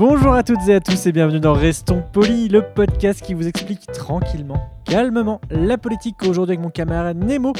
Bonjour 0.00 0.32
à 0.32 0.42
toutes 0.42 0.66
et 0.66 0.72
à 0.72 0.80
tous 0.80 1.06
et 1.06 1.12
bienvenue 1.12 1.40
dans 1.40 1.52
Restons 1.52 2.02
Polis, 2.10 2.50
le 2.50 2.62
podcast 2.62 3.20
qui 3.20 3.34
vous 3.34 3.46
explique 3.46 3.82
tranquillement, 3.92 4.70
calmement 4.86 5.42
la 5.50 5.76
politique. 5.76 6.22
Aujourd'hui 6.22 6.54
avec 6.54 6.64
mon 6.64 6.70
camarade 6.70 7.22
Nemo. 7.22 7.52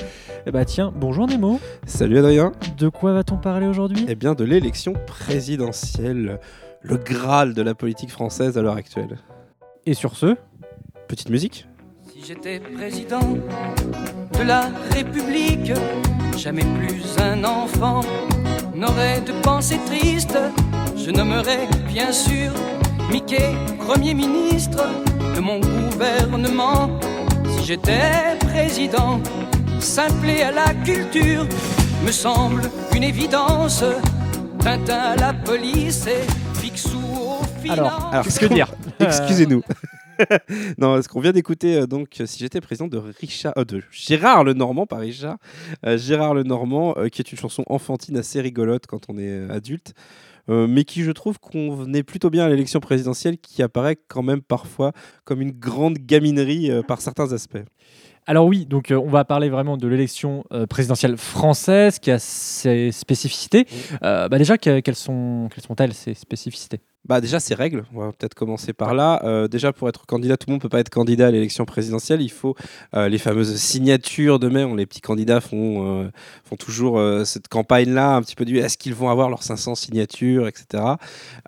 Eh 0.46 0.50
bah 0.50 0.64
tiens, 0.64 0.90
bonjour 0.96 1.26
Nemo. 1.26 1.60
Salut 1.84 2.16
Adrien. 2.16 2.52
De 2.78 2.88
quoi 2.88 3.12
va-t-on 3.12 3.36
parler 3.36 3.66
aujourd'hui? 3.66 4.06
Eh 4.08 4.14
bien 4.14 4.32
de 4.32 4.44
l'élection 4.44 4.94
présidentielle, 5.06 6.40
le 6.80 6.96
Graal 6.96 7.52
de 7.52 7.60
la 7.60 7.74
politique 7.74 8.10
française 8.10 8.56
à 8.56 8.62
l'heure 8.62 8.76
actuelle. 8.76 9.18
Et 9.84 9.92
sur 9.92 10.16
ce, 10.16 10.34
Petite 11.08 11.28
musique 11.28 11.68
Si 12.10 12.24
j'étais 12.24 12.58
président 12.58 13.20
de 13.20 14.42
la 14.42 14.62
République, 14.92 15.72
jamais 16.38 16.64
plus 16.78 17.18
un 17.22 17.44
enfant 17.44 18.00
n'aurait 18.74 19.20
de 19.20 19.32
pensée 19.42 19.78
triste. 19.84 20.38
Je 21.04 21.10
nommerais 21.10 21.66
bien 21.88 22.12
sûr 22.12 22.52
Mickey 23.10 23.54
Premier 23.78 24.14
ministre 24.14 24.86
de 25.34 25.40
mon 25.40 25.58
gouvernement. 25.60 27.00
Si 27.48 27.64
j'étais 27.64 28.36
président, 28.40 29.20
simpler 29.80 30.42
à 30.42 30.52
la 30.52 30.74
culture 30.84 31.46
me 32.04 32.12
semble 32.12 32.62
une 32.94 33.04
évidence. 33.04 33.82
Tintin 34.60 34.98
à 34.98 35.16
la 35.16 35.32
police 35.32 36.06
et 36.06 36.60
Picsou 36.60 36.98
aux 36.98 37.44
finances. 37.62 37.78
alors, 37.78 38.08
Alors, 38.12 38.24
qu'est-ce 38.24 38.40
que 38.40 38.46
dire 38.52 38.70
Excusez-nous. 39.00 39.62
non, 40.78 41.00
ce 41.00 41.08
qu'on 41.08 41.20
vient 41.20 41.32
d'écouter, 41.32 41.76
euh, 41.76 41.86
donc, 41.86 42.20
euh, 42.20 42.26
si 42.26 42.38
j'étais 42.40 42.60
président 42.60 42.88
de 42.88 42.98
Richard, 42.98 43.54
euh, 43.56 43.64
de 43.64 43.82
Gérard 43.90 44.44
Lenormand, 44.44 44.86
pas 44.86 44.98
Richard, 44.98 45.38
euh, 45.86 45.96
Gérard 45.96 46.34
Lenormand, 46.34 46.94
euh, 46.98 47.08
qui 47.08 47.22
est 47.22 47.32
une 47.32 47.38
chanson 47.38 47.64
enfantine 47.66 48.18
assez 48.18 48.40
rigolote 48.40 48.86
quand 48.86 49.08
on 49.08 49.18
est 49.18 49.28
euh, 49.28 49.50
adulte, 49.50 49.94
euh, 50.48 50.66
mais 50.66 50.84
qui, 50.84 51.02
je 51.02 51.12
trouve, 51.12 51.38
convenait 51.38 52.02
plutôt 52.02 52.30
bien 52.30 52.44
à 52.44 52.48
l'élection 52.48 52.80
présidentielle, 52.80 53.38
qui 53.38 53.62
apparaît 53.62 53.96
quand 54.08 54.22
même 54.22 54.40
parfois 54.42 54.92
comme 55.24 55.40
une 55.40 55.52
grande 55.52 55.98
gaminerie 55.98 56.70
euh, 56.70 56.82
par 56.82 57.00
certains 57.00 57.32
aspects. 57.32 57.62
Alors 58.26 58.46
oui, 58.46 58.66
donc 58.66 58.90
euh, 58.90 58.96
on 58.96 59.08
va 59.08 59.24
parler 59.24 59.48
vraiment 59.48 59.76
de 59.76 59.88
l'élection 59.88 60.44
euh, 60.52 60.66
présidentielle 60.66 61.16
française 61.16 61.98
qui 61.98 62.10
a 62.10 62.18
ses 62.18 62.92
spécificités. 62.92 63.66
Euh, 64.02 64.28
bah 64.28 64.38
déjà, 64.38 64.58
que- 64.58 64.80
quelles 64.80 64.94
sont 64.94 65.48
quelles 65.52 65.64
sont-elles 65.64 65.94
ces 65.94 66.14
spécificités? 66.14 66.80
Bah 67.08 67.22
déjà 67.22 67.40
ces 67.40 67.54
règles, 67.54 67.84
on 67.94 68.00
va 68.00 68.12
peut-être 68.12 68.34
commencer 68.34 68.74
par 68.74 68.92
là. 68.92 69.22
Euh, 69.24 69.48
déjà 69.48 69.72
pour 69.72 69.88
être 69.88 70.04
candidat, 70.04 70.36
tout 70.36 70.48
le 70.48 70.52
monde 70.52 70.60
peut 70.60 70.68
pas 70.68 70.80
être 70.80 70.90
candidat 70.90 71.28
à 71.28 71.30
l'élection 71.30 71.64
présidentielle. 71.64 72.20
Il 72.20 72.30
faut 72.30 72.54
euh, 72.94 73.08
les 73.08 73.16
fameuses 73.16 73.56
signatures 73.56 74.38
de 74.38 74.48
mai. 74.50 74.66
Les 74.76 74.84
petits 74.84 75.00
candidats 75.00 75.40
font 75.40 76.02
euh, 76.02 76.10
font 76.44 76.56
toujours 76.56 77.00
cette 77.24 77.48
campagne-là, 77.48 78.14
un 78.16 78.22
petit 78.22 78.36
peu 78.36 78.44
du 78.44 78.58
est-ce 78.58 78.76
qu'ils 78.76 78.94
vont 78.94 79.08
avoir 79.08 79.30
leurs 79.30 79.42
500 79.42 79.76
signatures, 79.76 80.46
etc. 80.46 80.84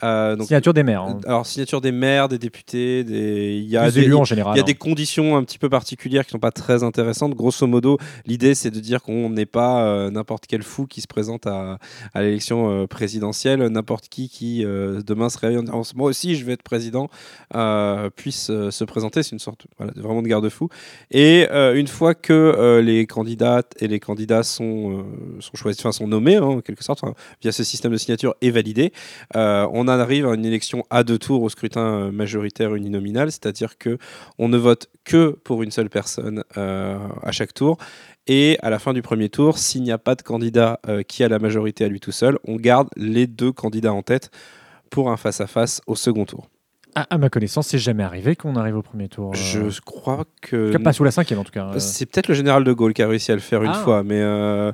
Donc, 0.03 0.43
Signature 0.45 0.73
des 0.73 0.83
maires. 0.83 1.03
hein. 1.03 1.21
alors 1.27 1.45
signature 1.45 1.83
des 1.83 1.93
maires, 1.93 2.29
des 2.29 2.39
députés, 2.39 3.05
des 3.05 3.59
il 3.63 3.69
y 3.69 3.77
a 3.77 3.91
Des 3.91 4.01
des, 4.01 4.07
élus 4.07 4.15
en 4.15 4.25
général. 4.25 4.55
il 4.55 4.57
y 4.57 4.61
a 4.61 4.63
hein. 4.63 4.67
des 4.67 4.75
conditions 4.75 5.37
un 5.37 5.45
petit 5.45 5.59
peu 5.59 5.69
particulières 5.69 6.25
qui 6.25 6.31
sont 6.31 6.39
pas 6.39 6.51
très 6.51 6.83
intéressantes. 6.83 7.35
Grosso 7.35 7.67
modo, 7.67 7.99
l'idée 8.25 8.55
c'est 8.55 8.71
de 8.71 8.81
dire 8.81 9.03
qu'on 9.03 9.29
n'est 9.29 9.47
pas 9.47 10.11
n'importe 10.11 10.47
quel 10.47 10.63
fou 10.63 10.87
qui 10.87 11.03
se 11.03 11.07
présente 11.07 11.47
à, 11.47 11.79
à 12.15 12.23
l'élection 12.23 12.87
présidentielle, 12.87 13.63
n'importe 13.67 14.09
qui 14.09 14.31
qui 14.31 14.65
demain 14.65 15.29
se 15.29 15.42
moi 15.95 16.09
aussi 16.09 16.37
je 16.37 16.45
vais 16.45 16.53
être 16.53 16.63
président 16.63 17.09
euh, 17.55 18.11
puisse 18.11 18.51
euh, 18.51 18.71
se 18.71 18.85
présenter. 18.85 19.23
C'est 19.23 19.33
une 19.33 19.39
sorte 19.39 19.67
vraiment 19.79 20.23
de 20.23 20.29
garde-fou. 20.29 20.69
Et 21.11 21.47
euh, 21.51 21.75
une 21.75 21.87
fois 21.87 22.15
que 22.15 22.81
les 22.83 23.07
candidates 23.07 23.75
et 23.81 23.89
les 23.89 24.01
candidats 24.01 24.43
sont, 24.43 25.05
sont 25.41 25.55
choisis, 25.55 25.81
enfin 25.81 25.93
sont 25.93 26.09
nommés 26.09 26.37
hein, 26.37 26.45
en 26.45 26.61
quelque 26.61 26.85
sorte 26.85 27.03
enfin, 27.03 27.15
via 27.41 27.53
ce 27.53 27.65
système 27.65 27.93
de 27.93 27.97
signature 27.97 28.35
est 28.41 28.51
validé, 28.51 28.93
on 29.35 29.89
arrive 29.89 30.27
à 30.27 30.35
une 30.35 30.45
élection 30.45 30.85
à 30.91 31.05
deux 31.05 31.19
tours 31.19 31.43
au 31.43 31.49
scrutin 31.49 32.11
majoritaire 32.11 32.75
uninominal, 32.75 33.31
c'est-à-dire 33.31 33.79
que 33.79 33.99
on 34.39 34.49
ne 34.49 34.57
vote 34.57 34.89
que 35.05 35.31
pour 35.45 35.63
une 35.63 35.71
seule 35.71 35.91
personne 35.91 36.45
à 36.55 37.33
chaque 37.33 37.55
tour. 37.55 37.79
Et 38.27 38.57
à 38.63 38.71
la 38.71 38.79
fin 38.79 38.93
du 38.93 39.03
premier 39.03 39.29
tour, 39.29 39.59
s'il 39.59 39.83
n'y 39.83 39.93
a 39.93 39.99
pas 39.99 40.15
de 40.15 40.23
candidat 40.23 40.81
qui 41.09 41.25
a 41.25 41.29
la 41.29 41.39
majorité 41.39 41.85
à 41.85 41.89
lui 41.89 42.01
tout 42.01 42.13
seul, 42.13 42.39
on 42.45 42.57
garde 42.57 42.89
les 42.97 43.27
deux 43.27 43.53
candidats 43.53 43.93
en 43.93 44.03
tête 44.03 44.31
pour 44.93 45.11
un 45.11 45.17
face-à-face 45.17 45.81
au 45.87 45.97
second 45.97 46.27
tour. 46.27 46.52
À, 46.95 47.15
à 47.15 47.17
ma 47.17 47.31
connaissance, 47.31 47.69
c'est 47.69 47.79
jamais 47.79 48.03
arrivé 48.03 48.37
qu'on 48.37 48.55
arrive 48.55 48.77
au 48.77 48.83
premier 48.83 49.09
tour. 49.09 49.31
euh, 49.33 49.35
Je 49.71 49.81
crois 49.81 50.19
en 50.21 50.25
que... 50.43 50.67
tout 50.67 50.73
cas, 50.79 50.85
pas 50.85 50.93
sous 50.93 51.05
la 51.05 51.11
cinquième 51.11 51.39
en 51.39 51.45
tout 51.45 51.51
cas. 51.51 51.69
euh. 51.75 51.79
C'est 51.79 52.05
peut-être 52.05 52.29
le 52.29 52.35
général 52.35 52.65
de 52.65 52.73
Gaulle 52.75 52.93
qui 52.93 53.03
a 53.03 53.09
réussi 53.09 53.33
à 53.33 53.35
le 53.35 53.41
faire 53.41 53.63
une 53.63 53.71
Ah. 53.71 53.83
fois, 53.83 54.03
mais 54.03 54.21
euh, 54.21 54.73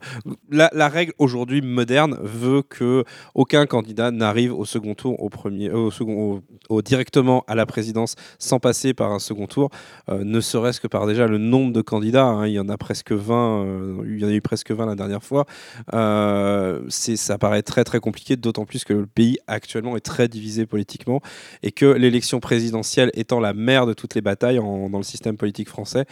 la, 0.51 0.69
la 0.75 0.89
règle 0.89 1.13
aujourd'hui 1.19 1.63
moderne 1.63 2.19
veut 2.21 2.63
que 2.63 3.05
aucun 3.37 3.67
candidat 3.67 4.11
n'arrive 4.11 4.53
au 4.53 4.65
second 4.65 4.95
tour, 4.97 5.23
au 5.23 5.29
premier, 5.29 5.69
euh, 5.71 5.77
au 5.77 5.91
second, 5.93 6.15
au- 6.19 6.75
au- 6.75 6.83
directement 6.83 7.45
à 7.47 7.55
la 7.55 7.67
présidence 7.67 8.17
sans 8.41 8.59
passer 8.59 8.95
par 8.95 9.13
un 9.13 9.21
second 9.21 9.47
tour, 9.47 9.71
euh, 10.09 10.25
ne 10.25 10.41
serait-ce 10.41 10.81
que 10.81 10.89
par 10.89 11.07
déjà 11.07 11.29
le 11.29 11.39
nombre 11.39 11.73
de 11.73 11.83
candidats. 11.83 12.25
hein, 12.27 12.49
il 12.49 12.55
y 12.55 12.59
en 12.61 12.69
a 12.69 12.77
presque 12.77 13.13
20, 13.13 13.65
euh, 13.65 14.03
il 14.07 14.19
y 14.21 14.25
en 14.25 14.29
a 14.29 14.33
eu 14.33 14.41
presque 14.41 14.73
20 14.73 14.87
la 14.87 14.97
dernière 14.97 15.23
fois. 15.23 15.47
Euh, 15.95 16.81
ça 16.89 17.39
paraît 17.39 17.63
très 17.63 17.85
très 17.85 18.01
compliqué, 18.01 18.37
d'autant 18.37 18.65
plus 18.65 18.85
que 18.85 18.93
le 18.93 19.07
pays 19.07 19.39
actuellement 19.47 19.97
est 19.97 20.01
très 20.01 20.27
divisé 20.29 20.67
politiquement 20.67 21.21
et 21.63 21.71
que 21.73 21.87
l'élection 22.09 22.41
présidentielle 22.41 23.11
étant 23.15 23.41
la 23.41 23.55
mère 23.55 23.87
de 23.87 23.95
toutes 23.95 24.15
les 24.15 24.21
batailles 24.21 24.59
dans 24.59 24.99
le 24.99 25.03
système 25.03 25.37
politique 25.37 25.69
français, 25.69 26.07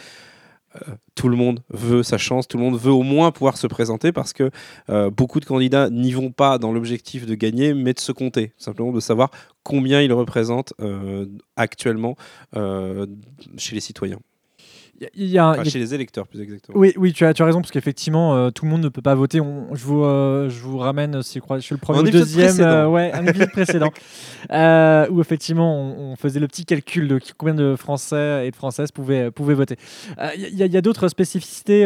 euh, 0.75 0.95
tout 1.15 1.29
le 1.29 1.35
monde 1.35 1.61
veut 1.69 2.03
sa 2.03 2.17
chance, 2.17 2.47
tout 2.47 2.57
le 2.57 2.63
monde 2.63 2.77
veut 2.77 2.91
au 2.91 3.03
moins 3.03 3.31
pouvoir 3.31 3.57
se 3.57 3.67
présenter 3.67 4.11
parce 4.11 4.33
que 4.33 4.51
euh, 4.89 5.09
beaucoup 5.09 5.39
de 5.39 5.45
candidats 5.45 5.89
n'y 5.89 6.11
vont 6.11 6.31
pas 6.31 6.57
dans 6.57 6.71
l'objectif 6.71 7.25
de 7.25 7.35
gagner, 7.35 7.73
mais 7.73 7.93
de 7.93 7.99
se 7.99 8.11
compter, 8.11 8.53
simplement 8.57 8.91
de 8.91 8.99
savoir 8.99 9.31
combien 9.63 10.01
ils 10.01 10.13
représentent 10.13 10.73
euh, 10.81 11.25
actuellement 11.55 12.15
chez 13.57 13.75
les 13.75 13.81
citoyens, 13.81 14.19
Il 15.15 15.27
y 15.27 15.37
a, 15.37 15.49
Enfin, 15.49 15.61
il 15.61 15.65
y 15.65 15.67
a- 15.67 15.71
chez 15.71 15.79
les 15.79 15.93
électeurs 15.93 16.27
plus 16.27 16.41
exactement. 16.41 16.77
Oui, 16.77 16.91
oui, 16.97 17.13
tu 17.13 17.23
as, 17.25 17.33
tu 17.33 17.43
as 17.43 17.45
raison, 17.45 17.61
parce 17.61 17.69
qu'effectivement, 17.71 18.35
euh, 18.35 18.49
tout 18.49 18.65
le 18.65 18.71
monde 18.71 18.81
ne 18.81 18.89
peut 18.89 19.01
pas 19.03 19.13
voter. 19.13 19.39
On- 19.39 19.73
je, 19.75 19.83
vous, 19.85 20.03
euh, 20.03 20.49
je 20.49 20.59
vous 20.61 20.77
ramène, 20.79 21.21
c'est 21.21 21.39
quoi, 21.39 21.57
je 21.59 21.63
suis 21.63 21.75
le 21.75 21.79
premier 21.79 21.99
ou 21.99 22.03
deuxième, 22.11 22.47
euh, 22.67 22.87
ouais, 22.87 23.11
un 23.13 23.25
épisode 23.27 23.51
précédent, 23.51 23.91
euh, 24.51 25.07
où 25.11 25.21
effectivement, 25.21 25.75
on, 25.79 26.13
on 26.13 26.15
faisait 26.15 26.39
le 26.39 26.47
petit 26.47 26.65
calcul 26.65 27.07
de 27.07 27.19
combien 27.37 27.53
de 27.53 27.75
Français 27.75 28.47
et 28.47 28.51
de 28.51 28.55
Françaises 28.55 28.91
pouvaient, 28.91 29.29
pouvaient 29.29 29.53
voter. 29.53 29.75
Euh, 30.19 30.29
Il 30.35 30.55
y, 30.57 30.63
a- 30.63 30.65
il 30.65 30.73
y 30.73 30.77
a 30.77 30.81
d'autres 30.81 31.07
spécificités. 31.09 31.85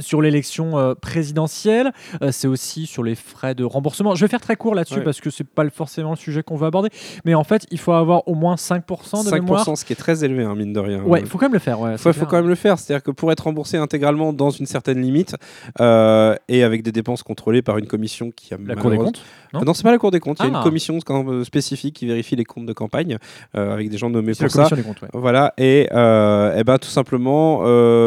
Sur 0.00 0.20
l'élection 0.22 0.78
euh, 0.78 0.94
présidentielle, 0.94 1.92
Euh, 2.22 2.30
c'est 2.32 2.48
aussi 2.48 2.86
sur 2.86 3.02
les 3.02 3.14
frais 3.14 3.54
de 3.54 3.64
remboursement. 3.64 4.14
Je 4.14 4.24
vais 4.24 4.28
faire 4.28 4.40
très 4.40 4.56
court 4.56 4.74
là-dessus 4.74 5.00
parce 5.02 5.20
que 5.20 5.30
c'est 5.30 5.44
pas 5.44 5.68
forcément 5.70 6.10
le 6.10 6.16
sujet 6.16 6.42
qu'on 6.42 6.56
va 6.56 6.66
aborder, 6.68 6.88
mais 7.24 7.34
en 7.34 7.44
fait, 7.44 7.66
il 7.70 7.78
faut 7.78 7.92
avoir 7.92 8.26
au 8.28 8.34
moins 8.34 8.54
5% 8.56 9.24
de 9.24 9.30
5%, 9.30 9.32
mémoire. 9.34 9.76
ce 9.76 9.84
qui 9.84 9.92
est 9.92 9.96
très 9.96 10.24
élevé, 10.24 10.44
hein, 10.44 10.54
mine 10.54 10.72
de 10.72 10.80
rien. 10.80 11.02
Ouais, 11.02 11.20
il 11.20 11.26
faut 11.26 11.38
quand 11.38 11.46
même 11.46 11.52
le 11.54 11.58
faire. 11.58 11.78
Il 11.92 11.98
faut, 11.98 12.26
quand 12.26 12.36
même 12.36 12.48
le 12.48 12.54
faire. 12.54 12.78
C'est-à-dire 12.78 13.02
que 13.02 13.10
pour 13.10 13.30
être 13.32 13.40
remboursé 13.44 13.76
intégralement 13.76 14.32
dans 14.32 14.50
une 14.50 14.66
certaine 14.66 15.00
limite 15.00 15.36
euh, 15.80 16.34
et 16.48 16.62
avec 16.62 16.82
des 16.82 16.92
dépenses 16.92 17.22
contrôlées 17.22 17.62
par 17.62 17.78
une 17.78 17.86
commission 17.86 18.30
qui 18.34 18.54
a 18.54 18.58
La 18.64 18.74
Cour 18.76 18.90
des 18.90 18.96
comptes 18.98 19.22
Ah 19.52 19.60
Non, 19.64 19.74
c'est 19.74 19.82
pas 19.82 19.90
la 19.92 19.98
Cour 19.98 20.10
des 20.10 20.20
comptes. 20.20 20.38
Il 20.40 20.46
y 20.46 20.48
a 20.48 20.52
Ah. 20.54 20.58
une 20.58 20.64
commission 20.64 20.98
quand- 21.04 21.26
euh, 21.28 21.44
spécifique 21.44 21.94
qui 21.96 22.06
vérifie 22.06 22.36
les 22.36 22.44
comptes 22.44 22.66
de 22.66 22.72
campagne 22.72 23.18
euh, 23.56 23.72
avec 23.72 23.88
des 23.90 23.98
gens 23.98 24.10
nommés 24.10 24.34
C'est 24.34 24.44
la 24.44 24.48
pour 24.48 24.52
ça. 24.56 24.62
commission 24.68 24.76
des 24.76 24.82
comptes. 24.82 25.02
ouais. 25.02 25.08
Voilà, 25.12 25.52
et, 25.58 25.88
euh, 25.92 26.62
ben, 26.64 26.78
tout 26.78 26.88
simplement, 26.88 27.60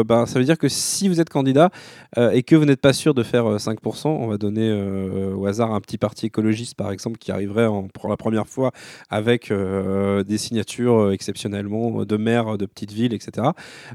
ben, 0.04 0.26
ça 0.26 0.38
veut 0.38 0.44
dire 0.44 0.58
que 0.58 0.68
si 0.68 1.08
vous 1.08 1.20
êtes 1.20 1.28
candidat 1.30 1.70
euh, 2.18 2.30
et 2.30 2.42
que 2.42 2.56
vous 2.56 2.64
n'êtes 2.64 2.80
pas 2.80 2.92
sûr 2.92 3.14
de 3.14 3.22
faire 3.22 3.46
euh, 3.46 3.58
5%, 3.58 4.08
on 4.08 4.26
va 4.26 4.36
donner 4.36 4.68
euh, 4.68 5.34
au 5.34 5.46
hasard 5.46 5.72
un 5.72 5.80
petit 5.80 5.98
parti 5.98 6.26
écologiste, 6.26 6.74
par 6.74 6.90
exemple, 6.90 7.18
qui 7.18 7.32
arriverait 7.32 7.68
pour 7.94 8.08
la 8.08 8.16
première 8.16 8.46
fois 8.46 8.72
avec 9.10 9.50
euh, 9.50 10.24
des 10.24 10.38
signatures 10.38 10.98
euh, 10.98 11.12
exceptionnellement 11.12 12.04
de 12.04 12.16
maires 12.16 12.58
de 12.58 12.66
petites 12.66 12.92
villes, 12.92 13.14
etc. 13.14 13.48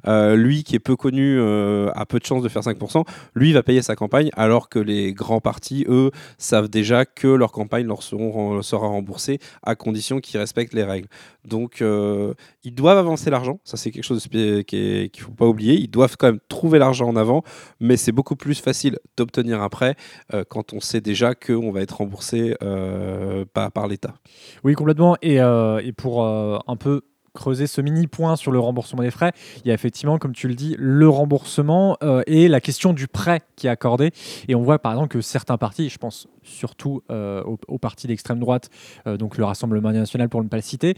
Euh, 0.07 0.35
lui, 0.35 0.63
qui 0.63 0.75
est 0.75 0.79
peu 0.79 0.95
connu, 0.95 1.37
euh, 1.39 1.89
a 1.95 2.05
peu 2.05 2.19
de 2.19 2.25
chances 2.25 2.43
de 2.43 2.49
faire 2.49 2.61
5%, 2.61 3.03
lui 3.33 3.53
va 3.53 3.63
payer 3.63 3.81
sa 3.81 3.95
campagne, 3.95 4.29
alors 4.35 4.69
que 4.69 4.79
les 4.79 5.13
grands 5.13 5.41
partis, 5.41 5.85
eux, 5.87 6.11
savent 6.37 6.69
déjà 6.69 7.05
que 7.05 7.27
leur 7.27 7.51
campagne 7.51 7.85
leur 7.85 8.03
sera 8.03 8.87
remboursée 8.87 9.39
à 9.63 9.75
condition 9.75 10.19
qu'ils 10.19 10.39
respectent 10.39 10.73
les 10.73 10.83
règles. 10.83 11.07
Donc, 11.45 11.81
euh, 11.81 12.33
ils 12.63 12.74
doivent 12.74 12.97
avancer 12.97 13.30
l'argent. 13.30 13.59
Ça, 13.63 13.77
c'est 13.77 13.92
quelque 13.92 14.03
chose 14.03 14.27
qu'il 14.27 14.65
ne 14.69 15.21
faut 15.21 15.31
pas 15.31 15.45
oublier. 15.45 15.75
Ils 15.75 15.89
doivent 15.89 16.18
quand 16.18 16.27
même 16.27 16.39
trouver 16.50 16.80
l'argent 16.80 17.07
en 17.07 17.15
avant 17.15 17.44
mais 17.80 17.97
c'est 17.97 18.12
beaucoup 18.12 18.36
plus 18.36 18.59
facile 18.59 19.00
d'obtenir 19.18 19.62
un 19.62 19.69
prêt 19.69 19.95
euh, 20.33 20.44
quand 20.47 20.74
on 20.74 20.80
sait 20.80 21.01
déjà 21.01 21.36
qu'on 21.36 21.71
va 21.71 21.81
être 21.81 21.97
remboursé 21.97 22.56
euh, 22.62 23.45
par, 23.53 23.88
l'État. 23.88 24.15
Oui, 24.63 24.74
complètement. 24.74 25.15
Et, 25.21 25.42
euh, 25.42 25.80
et 25.83 25.92
pour 25.92 26.25
un 26.25 26.75
peu 26.77 27.01
creuser 27.35 27.67
ce 27.67 27.81
mini 27.81 28.07
point 28.07 28.35
sur 28.35 28.51
le 28.51 28.59
remboursement 28.59 29.03
des 29.03 29.11
frais, 29.11 29.31
il 29.63 29.67
y 29.67 29.71
a 29.71 29.73
effectivement, 29.73 30.17
comme 30.17 30.33
tu 30.33 30.47
le 30.47 30.55
dis, 30.55 30.75
le 30.79 31.07
remboursement 31.07 31.97
euh, 32.01 32.23
et 32.25 32.47
la 32.47 32.61
question 32.61 32.93
du 32.93 33.07
prêt 33.07 33.41
qui 33.55 33.67
est 33.67 33.69
accordé. 33.69 34.11
Et 34.47 34.55
on 34.55 34.63
voit 34.63 34.79
par 34.79 34.93
exemple 34.93 35.09
que 35.09 35.21
certains 35.21 35.57
partis, 35.57 35.89
je 35.89 35.97
pense 35.97 36.27
surtout 36.43 37.01
euh, 37.11 37.43
aux, 37.43 37.57
aux 37.67 37.77
partis 37.79 38.07
d'extrême 38.07 38.39
droite, 38.39 38.69
euh, 39.07 39.17
donc 39.17 39.37
le 39.37 39.43
Rassemblement 39.43 39.91
national 39.91 40.29
pour 40.29 40.43
ne 40.43 40.47
pas 40.47 40.57
le 40.57 40.61
citer, 40.61 40.95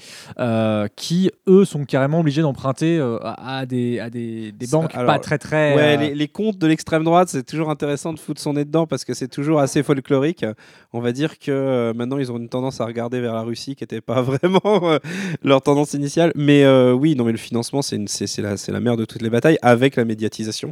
qui 0.95 1.31
eux 1.47 1.65
sont 1.65 1.85
carrément 1.85 2.19
obligés 2.19 2.41
d'emprunter 2.41 2.99
à, 3.23 3.65
des, 3.65 3.99
à 3.99 4.09
des, 4.09 4.53
banques 4.71 4.93
alors, 4.95 5.13
pas 5.13 5.19
très 5.19 5.37
très. 5.37 5.75
Ouais, 5.75 5.97
les, 5.97 6.15
les 6.15 6.27
comptes 6.27 6.57
de 6.57 6.67
l'extrême 6.67 7.03
droite, 7.03 7.29
c'est 7.29 7.45
toujours 7.45 7.69
intéressant 7.69 8.13
de 8.13 8.19
foutre 8.19 8.41
son 8.41 8.53
nez 8.53 8.65
dedans 8.65 8.87
parce 8.87 9.03
que 9.03 9.13
c'est 9.13 9.27
toujours 9.27 9.59
assez 9.59 9.83
folklorique. 9.83 10.45
On 10.93 10.99
va 10.99 11.11
dire 11.11 11.39
que 11.39 11.91
maintenant, 11.95 12.17
ils 12.17 12.31
ont 12.31 12.37
une 12.37 12.49
tendance 12.49 12.81
à 12.81 12.85
regarder 12.85 13.19
vers 13.19 13.33
la 13.33 13.41
Russie 13.41 13.75
qui 13.75 13.83
n'était 13.83 14.01
pas 14.01 14.21
vraiment 14.21 14.97
leur 15.43 15.61
tendance 15.61 15.93
initiale. 15.93 16.26
Mais 16.35 16.63
euh, 16.63 16.93
oui, 16.93 17.15
non, 17.15 17.23
mais 17.25 17.31
le 17.31 17.37
financement, 17.37 17.81
c'est 17.81 17.97
la, 18.39 18.55
la 18.67 18.79
mère 18.79 18.97
de 18.97 19.05
toutes 19.05 19.21
les 19.21 19.29
batailles 19.29 19.57
avec 19.61 19.95
la 19.95 20.05
médiatisation. 20.05 20.71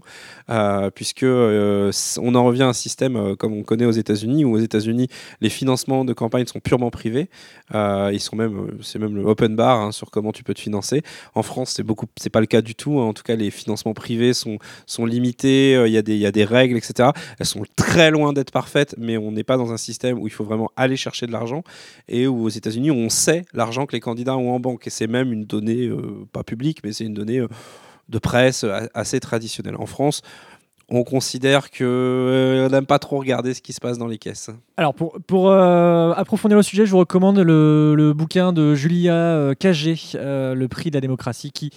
Euh, 0.49 0.89
puisque 0.89 1.23
euh, 1.23 1.91
on 2.21 2.35
en 2.35 2.43
revient 2.45 2.63
à 2.63 2.67
un 2.67 2.73
système 2.73 3.15
euh, 3.15 3.35
comme 3.35 3.53
on 3.53 3.63
connaît 3.63 3.85
aux 3.85 3.91
États-Unis, 3.91 4.45
où 4.45 4.53
aux 4.55 4.59
États-Unis, 4.59 5.07
les 5.41 5.49
financements 5.49 6.05
de 6.05 6.13
campagne 6.13 6.45
sont 6.45 6.59
purement 6.59 6.89
privés. 6.91 7.29
Ils 7.73 8.19
sont 8.19 8.35
même, 8.35 8.77
c'est 8.81 8.99
même 8.99 9.15
le 9.15 9.23
open 9.23 9.55
bar 9.55 9.79
hein, 9.79 9.91
sur 9.91 10.11
comment 10.11 10.31
tu 10.31 10.43
peux 10.43 10.53
te 10.53 10.59
financer. 10.61 11.01
En 11.33 11.43
France, 11.43 11.73
c'est 11.75 11.83
beaucoup, 11.83 12.05
c'est 12.17 12.29
pas 12.29 12.39
le 12.39 12.45
cas 12.45 12.61
du 12.61 12.75
tout. 12.75 12.99
hein. 12.99 13.05
En 13.05 13.13
tout 13.13 13.23
cas, 13.23 13.35
les 13.35 13.51
financements 13.51 13.93
privés 13.93 14.33
sont 14.33 15.05
limités, 15.05 15.73
il 15.85 15.91
y, 15.91 15.97
a 15.97 16.01
des- 16.01 16.17
y 16.17 16.25
a 16.25 16.31
des 16.31 16.45
règles, 16.45 16.77
etc. 16.77 17.09
Elles 17.39 17.45
sont 17.45 17.63
très 17.75 18.11
loin 18.11 18.33
d'être 18.33 18.51
parfaites, 18.51 18.95
mais 18.97 19.17
on 19.17 19.31
n'est 19.31 19.43
pas 19.43 19.57
dans 19.57 19.71
un 19.71 19.77
système 19.77 20.19
où 20.19 20.27
il 20.27 20.31
faut 20.33 20.43
vraiment 20.43 20.71
aller 20.75 20.95
chercher 20.97 21.25
de 21.27 21.31
l'argent 21.31 21.63
et 22.07 22.27
où 22.27 22.43
aux 22.43 22.49
États-Unis, 22.49 22.91
on 22.91 23.09
sait 23.09 23.45
l'argent 23.53 23.85
que 23.85 23.93
les 23.93 23.99
candidats 23.99 24.37
ont 24.37 24.53
en 24.53 24.59
banque. 24.59 24.87
Et 24.87 24.89
c'est 24.89 25.07
même 25.07 25.31
une 25.33 25.44
donnée, 25.45 25.87
euh, 25.87 26.27
pas 26.31 26.43
publique, 26.43 26.79
mais 26.83 26.93
c'est 26.93 27.05
une 27.05 27.13
donnée 27.13 27.39
euh, 27.39 27.47
de 28.09 28.19
presse 28.19 28.63
euh, 28.63 28.87
assez 28.93 29.19
traditionnelle. 29.19 29.75
En 29.77 29.85
France, 29.85 30.21
on 30.89 31.03
considère 31.03 31.71
que 31.71 31.83
euh, 31.83 32.67
on 32.67 32.69
n'aime 32.69 32.85
pas 32.85 32.99
trop 32.99 33.17
regarder 33.17 33.53
ce 33.53 33.61
qui 33.61 33.73
se 33.73 33.79
passe 33.79 33.97
dans 33.97 34.07
les 34.07 34.17
caisses. 34.17 34.51
Alors, 34.77 34.93
pour, 34.93 35.49
euh, 35.49 36.11
approfondir 36.13 36.57
le 36.57 36.63
sujet, 36.63 36.85
je 36.85 36.91
vous 36.91 36.99
recommande 36.99 37.39
le, 37.39 38.13
bouquin 38.15 38.53
de 38.53 38.75
Julia 38.75 39.13
euh, 39.13 39.53
Cagé, 39.53 39.95
euh, 40.15 40.53
Le 40.53 40.67
prix 40.67 40.89
de 40.91 40.95
la 40.95 41.01
démocratie, 41.01 41.51
qui 41.51 41.71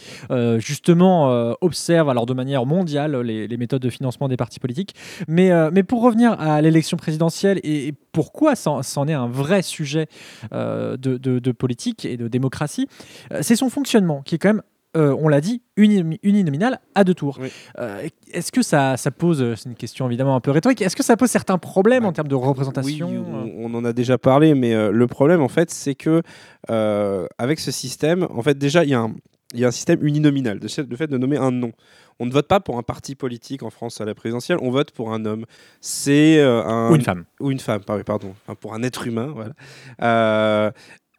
justement 0.58 1.54
observe, 1.60 2.08
alors 2.08 2.26
de 2.26 2.34
manière 2.34 2.66
mondiale, 2.66 3.16
les, 3.20 3.56
méthodes 3.56 3.82
de 3.82 3.90
financement 3.90 4.28
des 4.28 4.36
partis 4.36 4.60
politiques. 4.60 4.94
Mais, 5.26 5.50
pour 5.82 6.02
revenir 6.02 6.32
à 6.40 6.60
l'élection 6.60 6.96
présidentielle 6.96 7.60
et, 7.62 7.94
pourquoi 8.12 8.56
c'en 8.56 9.06
est 9.06 9.12
un 9.12 9.28
vrai 9.28 9.62
sujet 9.62 10.06
de, 10.52 10.96
de- 10.96 11.52
politique 11.52 12.04
et 12.04 12.16
de 12.16 12.28
démocratie, 12.28 12.88
c'est 13.42 13.56
son 13.56 13.70
fonctionnement 13.70 14.22
qui 14.22 14.34
est 14.34 14.38
quand 14.38 14.54
même. 14.54 14.62
Euh, 14.96 15.14
on 15.18 15.28
l'a 15.28 15.40
dit, 15.40 15.62
uni- 15.76 16.18
uninominal 16.22 16.80
à 16.94 17.04
deux 17.04 17.14
tours. 17.14 17.38
Oui. 17.40 17.48
Euh, 17.78 18.08
Est-ce 18.32 18.50
que 18.50 18.62
ça, 18.62 18.96
ça 18.96 19.10
pose, 19.10 19.42
euh, 19.42 19.54
c'est 19.56 19.68
une 19.68 19.74
question 19.74 20.06
évidemment 20.06 20.34
un 20.34 20.40
peu 20.40 20.50
rhétorique, 20.50 20.80
est-ce 20.82 20.96
que 20.96 21.02
ça 21.04 21.16
pose 21.16 21.28
certains 21.30 21.58
problèmes 21.58 22.04
en 22.06 22.12
termes 22.12 22.28
de 22.28 22.34
représentation 22.34 23.08
Oui, 23.10 23.18
on, 23.18 23.72
on 23.72 23.74
en 23.74 23.84
a 23.84 23.92
déjà 23.92 24.16
parlé, 24.18 24.54
mais 24.54 24.74
euh, 24.74 24.90
le 24.90 25.06
problème, 25.06 25.40
en 25.42 25.48
fait, 25.48 25.70
c'est 25.70 25.94
que 25.94 26.22
avec 27.38 27.60
ce 27.60 27.70
système, 27.70 28.26
en 28.30 28.42
fait, 28.42 28.56
déjà, 28.56 28.84
il 28.84 28.90
y, 28.90 28.94
a 28.94 29.00
un- 29.00 29.14
il 29.54 29.60
y 29.60 29.64
a 29.64 29.68
un 29.68 29.72
système 29.72 30.04
uninominal, 30.06 30.58
le 30.60 30.96
fait 30.96 31.06
de 31.06 31.18
nommer 31.18 31.36
un 31.36 31.50
nom. 31.50 31.72
On 32.20 32.26
ne 32.26 32.32
vote 32.32 32.48
pas 32.48 32.58
pour 32.60 32.76
un 32.78 32.82
parti 32.82 33.14
politique 33.14 33.62
en 33.62 33.70
France 33.70 34.00
à 34.00 34.04
la 34.04 34.14
présidentielle, 34.14 34.58
on 34.60 34.70
vote 34.70 34.90
pour 34.90 35.12
un 35.12 35.24
homme. 35.24 35.44
C'est 35.80 36.42
un 36.42 36.90
Ou 36.90 36.96
une 36.96 37.02
femme. 37.02 37.24
ou 37.40 37.50
une 37.50 37.60
femme, 37.60 37.80
par- 37.84 38.02
pardon, 38.04 38.34
Enfin, 38.44 38.56
pour 38.60 38.74
un 38.74 38.82
être 38.82 39.06
humain, 39.06 39.32
voilà. 39.34 40.72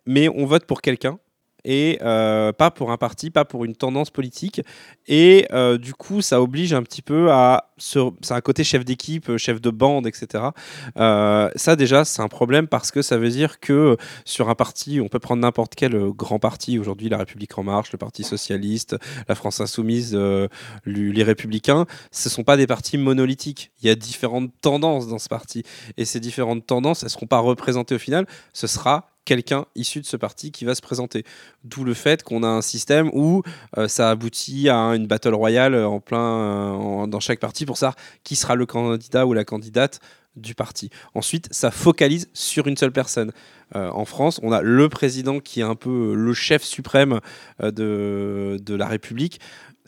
Mais 0.05 0.27
on 0.29 0.45
vote 0.45 0.65
pour 0.65 0.81
quelqu'un 0.81 1.19
et 1.65 1.99
euh, 2.01 2.51
pas 2.51 2.71
pour 2.71 2.91
un 2.91 2.97
parti, 2.97 3.29
pas 3.29 3.45
pour 3.45 3.65
une 3.65 3.75
tendance 3.75 4.09
politique. 4.09 4.61
Et 5.07 5.47
euh, 5.51 5.77
du 5.77 5.93
coup, 5.93 6.21
ça 6.21 6.41
oblige 6.41 6.73
un 6.73 6.83
petit 6.83 7.01
peu 7.01 7.31
à. 7.31 7.65
C'est 7.77 8.31
un 8.31 8.41
côté 8.41 8.65
chef 8.65 8.83
d'équipe, 8.83 9.37
chef 9.37 9.61
de 9.61 9.69
bande, 9.69 10.05
etc. 10.05 10.49
Euh, 10.97 11.49
ça, 11.55 11.77
déjà, 11.77 12.03
c'est 12.03 12.21
un 12.21 12.27
problème 12.27 12.67
parce 12.67 12.91
que 12.91 13.01
ça 13.01 13.17
veut 13.17 13.29
dire 13.29 13.61
que 13.61 13.73
euh, 13.73 13.95
sur 14.25 14.49
un 14.49 14.55
parti, 14.55 14.99
on 15.01 15.07
peut 15.07 15.19
prendre 15.19 15.41
n'importe 15.41 15.75
quel 15.75 15.95
euh, 15.95 16.11
grand 16.11 16.39
parti, 16.39 16.77
aujourd'hui, 16.77 17.09
La 17.09 17.17
République 17.17 17.57
En 17.57 17.63
Marche, 17.63 17.91
le 17.91 17.97
Parti 17.97 18.23
Socialiste, 18.23 18.97
la 19.27 19.35
France 19.35 19.61
Insoumise, 19.61 20.11
euh, 20.13 20.47
les 20.85 21.23
Républicains, 21.23 21.85
ce 22.11 22.29
ne 22.29 22.31
sont 22.31 22.43
pas 22.43 22.57
des 22.57 22.67
partis 22.67 22.97
monolithiques. 22.97 23.71
Il 23.81 23.87
y 23.87 23.89
a 23.89 23.95
différentes 23.95 24.51
tendances 24.61 25.07
dans 25.07 25.19
ce 25.19 25.29
parti. 25.29 25.63
Et 25.97 26.05
ces 26.05 26.19
différentes 26.19 26.65
tendances, 26.65 27.03
elles 27.03 27.07
ne 27.07 27.11
seront 27.11 27.27
pas 27.27 27.39
représentées 27.39 27.95
au 27.95 27.99
final. 27.99 28.25
Ce 28.53 28.67
sera 28.67 29.09
quelqu'un 29.29 29.65
issu 29.75 30.01
de 30.01 30.07
ce 30.07 30.17
parti 30.17 30.51
qui 30.51 30.65
va 30.65 30.73
se 30.73 30.81
présenter. 30.81 31.23
D'où 31.63 31.83
le 31.83 31.93
fait 31.93 32.23
qu'on 32.23 32.41
a 32.41 32.47
un 32.47 32.63
système 32.63 33.11
où 33.13 33.43
euh, 33.77 33.87
ça 33.87 34.09
aboutit 34.09 34.69
à 34.69 34.77
une 34.95 35.05
battle 35.05 35.35
royale 35.35 35.75
en 35.75 35.99
plein 35.99 37.03
euh, 37.03 37.05
dans 37.05 37.19
chaque 37.19 37.39
parti 37.39 37.67
pour 37.67 37.77
savoir 37.77 37.95
qui 38.23 38.35
sera 38.35 38.55
le 38.55 38.65
candidat 38.65 39.27
ou 39.27 39.33
la 39.33 39.45
candidate 39.45 39.99
du 40.35 40.55
parti. 40.55 40.89
Ensuite, 41.13 41.47
ça 41.51 41.69
focalise 41.69 42.29
sur 42.33 42.67
une 42.67 42.77
seule 42.77 42.91
personne. 42.91 43.31
Euh, 43.75 43.89
en 43.91 44.05
France, 44.05 44.39
on 44.41 44.51
a 44.51 44.61
le 44.61 44.89
président 44.89 45.39
qui 45.39 45.59
est 45.59 45.63
un 45.63 45.75
peu 45.75 46.15
le 46.15 46.33
chef 46.33 46.63
suprême 46.63 47.19
euh, 47.61 47.71
de, 47.71 48.57
de 48.63 48.75
la 48.75 48.87
République, 48.87 49.39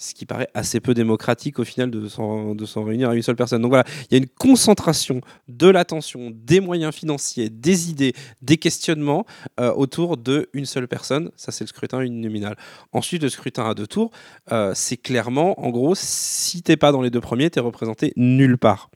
ce 0.01 0.13
qui 0.15 0.25
paraît 0.25 0.49
assez 0.53 0.79
peu 0.79 0.93
démocratique 0.93 1.59
au 1.59 1.63
final 1.63 1.91
de 1.91 2.07
s'en 2.07 2.83
réunir 2.83 3.09
à 3.09 3.15
une 3.15 3.21
seule 3.21 3.35
personne. 3.35 3.61
Donc 3.61 3.69
voilà, 3.69 3.85
il 4.09 4.13
y 4.13 4.15
a 4.15 4.17
une 4.17 4.27
concentration 4.29 5.21
de 5.47 5.67
l'attention, 5.67 6.31
des 6.33 6.59
moyens 6.59 6.93
financiers, 6.93 7.49
des 7.49 7.89
idées, 7.89 8.13
des 8.41 8.57
questionnements 8.57 9.25
euh, 9.59 9.71
autour 9.73 10.17
d'une 10.17 10.65
seule 10.65 10.87
personne. 10.87 11.31
Ça, 11.35 11.51
c'est 11.51 11.63
le 11.63 11.67
scrutin 11.69 12.01
uninominal. 12.01 12.57
Ensuite, 12.91 13.21
le 13.21 13.29
scrutin 13.29 13.69
à 13.69 13.73
deux 13.73 13.87
tours, 13.87 14.11
euh, 14.51 14.71
c'est 14.75 14.97
clairement, 14.97 15.59
en 15.63 15.69
gros, 15.69 15.93
si 15.95 16.63
t'es 16.63 16.77
pas 16.77 16.91
dans 16.91 17.01
les 17.01 17.09
deux 17.09 17.21
premiers, 17.21 17.49
t'es 17.49 17.59
représenté 17.59 18.13
nulle 18.15 18.57
part. 18.57 18.89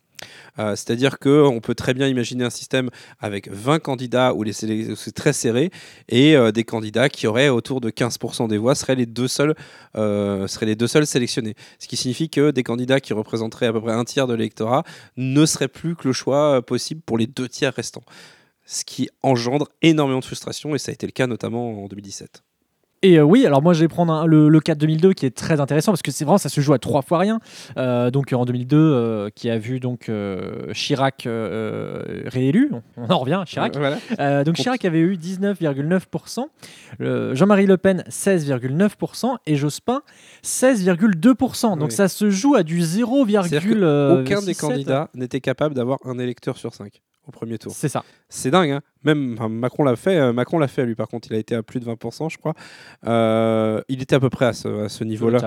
Euh, 0.58 0.76
C'est-à-dire 0.76 1.18
qu'on 1.18 1.60
peut 1.62 1.74
très 1.74 1.94
bien 1.94 2.06
imaginer 2.08 2.44
un 2.44 2.50
système 2.50 2.90
avec 3.20 3.50
20 3.50 3.78
candidats 3.80 4.34
où 4.34 4.44
c'est 4.52 5.12
très 5.14 5.32
serré 5.32 5.70
et 6.08 6.36
euh, 6.36 6.52
des 6.52 6.64
candidats 6.64 7.08
qui 7.08 7.26
auraient 7.26 7.48
autour 7.48 7.80
de 7.80 7.90
15% 7.90 8.48
des 8.48 8.58
voix 8.58 8.74
seraient 8.74 8.94
les 8.94 9.06
deux 9.06 9.28
seuls, 9.28 9.54
euh, 9.96 10.46
seraient 10.46 10.66
les 10.66 10.76
deux 10.76 10.86
seuls 10.86 11.06
sélectionnés. 11.06 11.54
Ce 11.78 11.88
qui 11.88 11.96
signifie 11.96 12.30
que 12.30 12.50
des 12.50 12.62
candidats 12.62 13.00
qui 13.00 13.12
représenteraient 13.12 13.66
à 13.66 13.72
peu 13.72 13.80
près 13.80 13.92
un 13.92 14.04
tiers 14.04 14.26
de 14.26 14.34
l'électorat 14.34 14.84
ne 15.16 15.44
seraient 15.46 15.68
plus 15.68 15.96
que 15.96 16.08
le 16.08 16.12
choix 16.12 16.62
possible 16.62 17.00
pour 17.04 17.18
les 17.18 17.26
deux 17.26 17.48
tiers 17.48 17.74
restants. 17.74 18.04
Ce 18.64 18.84
qui 18.84 19.08
engendre 19.22 19.68
énormément 19.82 20.20
de 20.20 20.24
frustration 20.24 20.74
et 20.74 20.78
ça 20.78 20.90
a 20.90 20.94
été 20.94 21.06
le 21.06 21.12
cas 21.12 21.26
notamment 21.26 21.84
en 21.84 21.86
2017. 21.86 22.45
Et 23.02 23.18
euh, 23.18 23.22
oui, 23.22 23.44
alors 23.46 23.62
moi 23.62 23.72
je 23.74 23.80
vais 23.80 23.88
prendre 23.88 24.12
un- 24.12 24.26
le, 24.26 24.48
le 24.48 24.60
cas 24.60 24.74
de 24.74 24.80
2002 24.80 25.12
qui 25.12 25.26
est 25.26 25.36
très 25.36 25.60
intéressant 25.60 25.92
parce 25.92 26.02
que 26.02 26.10
c'est 26.10 26.24
vraiment 26.24 26.38
ça 26.38 26.48
se 26.48 26.60
joue 26.60 26.72
à 26.72 26.78
trois 26.78 27.02
fois 27.02 27.18
rien. 27.18 27.40
Euh, 27.76 28.10
donc 28.10 28.32
en 28.32 28.44
2002, 28.44 28.76
euh, 28.76 29.28
qui 29.34 29.50
a 29.50 29.58
vu 29.58 29.80
donc 29.80 30.08
euh, 30.08 30.72
Chirac 30.72 31.28
réélu, 32.26 32.70
on, 32.96 33.08
en 33.10 33.18
revient 33.18 33.34
à 33.40 33.44
Chirac. 33.44 33.76
Voilà. 33.76 34.44
Donc 34.44 34.54
Chirac 34.56 34.84
avait 34.84 35.00
eu 35.00 35.14
19,9%, 35.16 36.46
euh, 37.00 37.34
Jean-Marie 37.34 37.66
Le 37.66 37.76
Pen 37.76 38.02
16,9% 38.08 39.36
et 39.46 39.56
Jospin 39.56 40.02
16,2%. 40.42 41.78
Donc 41.78 41.88
Oui. 41.88 41.94
ça 41.94 42.08
se 42.08 42.30
joue 42.30 42.54
à 42.54 42.62
du 42.62 42.80
0, 42.80 43.26
C'est-à-dire 43.26 43.62
que 43.64 43.74
euh, 43.74 44.20
Aucun 44.22 44.40
des 44.40 44.54
67. 44.54 44.60
candidats 44.60 45.10
n'était 45.14 45.40
capable 45.40 45.74
d'avoir 45.74 45.98
un 46.04 46.18
électeur 46.18 46.56
sur 46.56 46.74
cinq 46.74 47.02
au 47.26 47.32
premier 47.32 47.58
tour. 47.58 47.72
C'est 47.74 47.88
ça. 47.88 48.04
C'est 48.28 48.50
dingue, 48.50 48.70
hein 48.70 48.80
Même 49.04 49.34
enfin, 49.38 49.48
Macron 49.48 49.82
l'a 49.84 49.96
fait. 49.96 50.16
euh, 50.16 50.32
Macron 50.32 50.58
l'a 50.58 50.68
fait 50.68 50.84
lui, 50.84 50.94
par 50.94 51.08
contre, 51.08 51.28
il 51.30 51.34
a 51.34 51.38
été 51.38 51.54
à 51.54 51.62
plus 51.62 51.80
de 51.80 51.84
20%, 51.84 52.30
je 52.30 52.38
crois. 52.38 52.54
Euh, 53.06 53.80
il 53.88 54.02
était 54.02 54.14
à 54.16 54.20
peu 54.20 54.30
près 54.30 54.46
à 54.46 54.52
ce, 54.52 54.84
à 54.84 54.88
ce 54.88 55.04
niveau-là. 55.04 55.38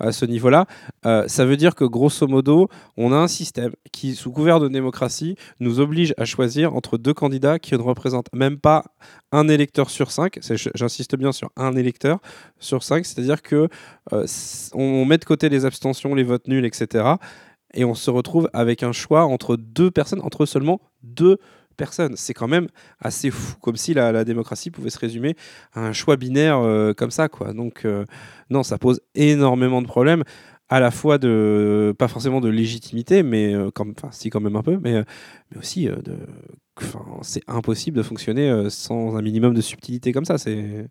À 0.00 0.12
ce 0.12 0.24
niveau-là, 0.24 0.66
Euh, 1.06 1.26
ça 1.28 1.44
veut 1.44 1.56
dire 1.56 1.74
que 1.74 1.84
grosso 1.84 2.26
modo, 2.26 2.68
on 2.96 3.12
a 3.12 3.16
un 3.16 3.28
système 3.28 3.72
qui, 3.92 4.14
sous 4.14 4.30
couvert 4.32 4.60
de 4.60 4.68
démocratie, 4.68 5.36
nous 5.60 5.80
oblige 5.80 6.12
à 6.18 6.24
choisir 6.24 6.74
entre 6.74 6.98
deux 6.98 7.14
candidats 7.14 7.58
qui 7.58 7.74
ne 7.74 7.80
représentent 7.80 8.32
même 8.34 8.58
pas 8.58 8.84
un 9.32 9.48
électeur 9.48 9.90
sur 9.90 10.10
cinq. 10.10 10.38
J'insiste 10.74 11.16
bien 11.16 11.32
sur 11.32 11.50
un 11.56 11.76
électeur 11.76 12.18
sur 12.58 12.82
cinq, 12.82 13.04
c'est-à-dire 13.06 13.42
que 13.42 13.68
on 14.74 15.04
met 15.04 15.18
de 15.18 15.24
côté 15.24 15.48
les 15.48 15.64
abstentions, 15.64 16.14
les 16.14 16.22
votes 16.24 16.48
nuls, 16.48 16.64
etc. 16.64 17.04
Et 17.74 17.84
on 17.84 17.94
se 17.94 18.10
retrouve 18.10 18.48
avec 18.52 18.82
un 18.82 18.92
choix 18.92 19.24
entre 19.24 19.56
deux 19.56 19.90
personnes, 19.90 20.20
entre 20.22 20.46
seulement 20.46 20.80
deux 21.02 21.38
personnes. 21.76 22.16
C'est 22.16 22.34
quand 22.34 22.48
même 22.48 22.68
assez 23.00 23.30
fou, 23.30 23.56
comme 23.60 23.76
si 23.76 23.94
la, 23.94 24.24
démocratie 24.24 24.70
pouvait 24.70 24.90
se 24.90 24.98
résumer 24.98 25.36
à 25.72 25.86
un 25.86 25.92
choix 25.92 26.16
binaire 26.16 26.58
euh, 26.58 26.92
comme 26.92 27.10
ça, 27.10 27.28
quoi. 27.28 27.54
Donc, 27.54 27.86
euh, 27.86 28.04
non, 28.50 28.62
ça 28.62 28.76
pose 28.76 29.00
énormément 29.14 29.80
de 29.80 29.86
problèmes, 29.86 30.24
à 30.68 30.80
la 30.80 30.90
fois 30.90 31.16
de, 31.16 31.94
pas 31.98 32.08
forcément 32.08 32.42
de 32.42 32.48
légitimité, 32.48 33.22
mais 33.22 33.54
euh, 33.54 33.70
si 34.10 34.28
quand 34.28 34.40
même 34.40 34.56
un 34.56 34.62
peu, 34.62 34.78
mais, 34.82 35.02
mais 35.50 35.58
aussi 35.58 35.86
de, 35.86 36.18
c'est 37.22 37.42
impossible 37.48 37.96
de 37.96 38.02
fonctionner 38.02 38.68
sans 38.68 39.16
un 39.16 39.22
minimum 39.22 39.54
de 39.54 39.60
subtilité 39.60 40.12
comme 40.12 40.26
ça. 40.26 40.36
C'est 40.36 40.88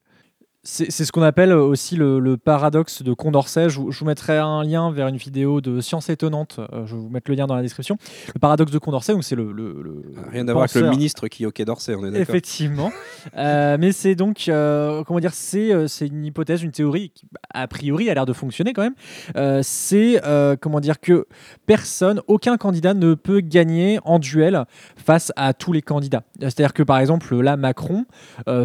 C'est 0.70 0.92
ce 1.06 1.14
qu'on 1.14 1.22
appelle 1.22 1.54
aussi 1.54 1.96
le, 1.96 2.20
le 2.20 2.36
paradoxe 2.36 3.02
de 3.02 3.14
Condorcet. 3.14 3.70
Je, 3.70 3.80
vous- 3.80 3.90
je 3.94 4.00
vous 4.02 4.06
mettrai 4.06 4.38
un 4.38 4.64
lien 4.66 4.92
vers 4.92 5.08
une 5.08 5.16
vidéo 5.16 5.62
de 5.62 5.80
Science 5.80 6.10
Étonnante. 6.10 6.60
euh, 6.60 6.86
je 6.86 6.94
vais 6.94 7.02
vous 7.02 7.08
mettre 7.08 7.32
le 7.32 7.38
lien 7.38 7.48
dans 7.48 7.56
la 7.56 7.62
description. 7.62 7.98
Le 8.36 8.40
paradoxe 8.42 8.74
de 8.74 8.78
Condorcet, 8.78 9.14
donc 9.14 9.24
c'est 9.24 9.38
le, 9.38 9.54
le- 9.54 9.82
le- 9.82 10.04
Rien 10.30 10.46
à 10.50 10.52
voir 10.52 10.64
avec 10.66 10.76
le 10.76 10.90
ministre 10.90 11.30
qui 11.30 11.44
est 11.44 11.46
au 11.46 11.52
Quai 11.52 11.64
d'Orsay, 11.64 11.96
on 11.96 12.00
est 12.02 12.12
d'accord. 12.12 12.20
Effectivement. 12.20 12.92
Euh, 13.38 13.78
mais 13.80 13.94
c'est 13.94 14.16
donc, 14.16 14.50
euh, 14.50 15.06
comment 15.06 15.22
dire, 15.22 15.34
c'est 15.34 15.70
une 16.02 16.26
hypothèse, 16.26 16.62
une 16.64 16.72
théorie 16.74 17.12
qui, 17.16 17.28
a 17.54 17.66
priori, 17.70 18.10
a 18.10 18.14
l'air 18.14 18.26
de 18.26 18.34
fonctionner 18.34 18.74
quand 18.74 18.84
même. 18.84 18.96
Euh, 19.38 19.62
c'est, 19.64 20.22
comment 20.60 20.82
dire, 20.82 21.00
que 21.00 21.28
personne, 21.66 22.20
aucun 22.28 22.58
candidat 22.58 22.94
ne 22.94 23.14
peut 23.14 23.40
gagner 23.40 24.00
en 24.04 24.20
duel 24.20 24.66
face 24.98 25.32
à 25.38 25.54
tous 25.54 25.72
les 25.72 25.82
candidats. 25.82 26.24
C'est-à-dire 26.42 26.74
que, 26.74 26.84
par 26.84 26.98
exemple, 27.00 27.34
là, 27.40 27.56
Macron, 27.56 28.04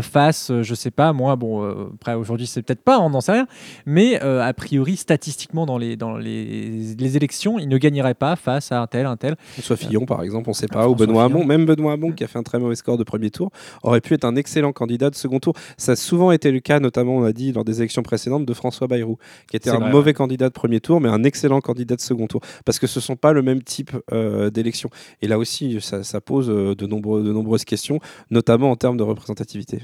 face, 0.01 0.51
je 0.63 0.75
sais 0.75 0.91
pas, 0.91 1.13
moi, 1.13 1.37
bon, 1.37 1.91
après, 1.95 2.15
aujourd'hui, 2.15 2.47
c'est 2.47 2.63
peut-être 2.63 2.83
pas, 2.83 2.99
on 2.99 3.11
n'en 3.11 3.21
sait 3.21 3.33
rien, 3.33 3.47
mais 3.87 4.23
euh, 4.23 4.43
a 4.43 4.53
priori, 4.53 4.97
statistiquement, 4.97 5.67
dans 5.67 5.79
les, 5.79 5.97
dans 5.97 6.17
les, 6.17 6.95
les 6.99 7.17
élections, 7.17 7.59
il 7.59 7.69
ne 7.69 7.79
gagnerait 7.79 8.15
pas 8.15 8.37
face 8.37 8.73
à 8.73 8.81
un 8.81 8.87
tel, 8.87 9.07
un 9.07 9.17
tel. 9.17 9.37
François 9.53 9.77
Fillon, 9.77 10.07
par 10.07 10.23
exemple, 10.23 10.49
on 10.49 10.53
ne 10.53 10.57
sait 10.57 10.67
pas, 10.67 10.83
Ah, 10.83 10.89
ou 10.89 10.95
François 10.95 11.07
Benoît. 11.07 11.25
Hamon, 11.25 11.45
même 11.45 11.65
Benoît 11.65 11.93
Hamon 11.93 12.13
qui 12.13 12.25
a 12.25 12.27
fait 12.27 12.39
un 12.39 12.43
très 12.43 12.59
mauvais 12.59 12.75
score 12.75 12.97
de 12.97 13.05
premier 13.05 13.31
tour, 13.31 13.51
aurait 13.83 14.01
pu 14.01 14.15
être 14.15 14.25
un 14.25 14.37
excellent 14.37 14.73
candidat 14.73 15.11
de 15.11 15.15
second 15.15 15.41
tour. 15.41 15.55
Ça 15.77 15.93
a 15.93 15.97
souvent 15.97 16.33
été 16.33 16.51
le 16.51 16.61
cas, 16.61 16.81
notamment, 16.81 17.17
on 17.17 17.25
a 17.25 17.33
dit, 17.33 17.53
lors 17.53 17.65
des 17.65 17.79
élections 17.79 18.03
précédentes, 18.03 18.47
de 18.47 18.55
François 18.55 18.87
Bayrou, 18.87 19.19
qui 19.51 19.57
était 19.57 19.71
un 19.71 19.79
vrai, 19.79 19.91
mauvais 19.91 20.11
ouais. 20.11 20.15
candidat 20.15 20.49
de 20.49 20.55
premier 20.55 20.81
tour, 20.81 21.01
mais 21.01 21.09
un 21.09 21.25
excellent 21.25 21.61
candidat 21.61 21.97
de 21.97 22.01
second 22.01 22.27
tour. 22.27 22.41
Parce 22.65 22.79
que 22.79 22.87
ce 22.87 22.99
ne 22.99 23.03
sont 23.03 23.17
pas 23.17 23.33
le 23.33 23.43
même 23.43 23.63
type 23.63 23.93
euh, 24.13 24.51
d'élection. 24.51 24.91
Et 25.21 25.29
là 25.29 25.39
aussi, 25.39 25.81
ça, 25.81 26.03
ça 26.03 26.21
pose 26.21 26.51
euh, 26.51 26.75
de, 26.75 26.87
nombreux, 26.87 27.23
de 27.23 27.33
nombreuses 27.33 27.65
questions, 27.65 28.01
notamment 28.31 28.71
en 28.71 28.77
termes 28.77 28.97
de 28.97 29.03
représentativité. 29.03 29.81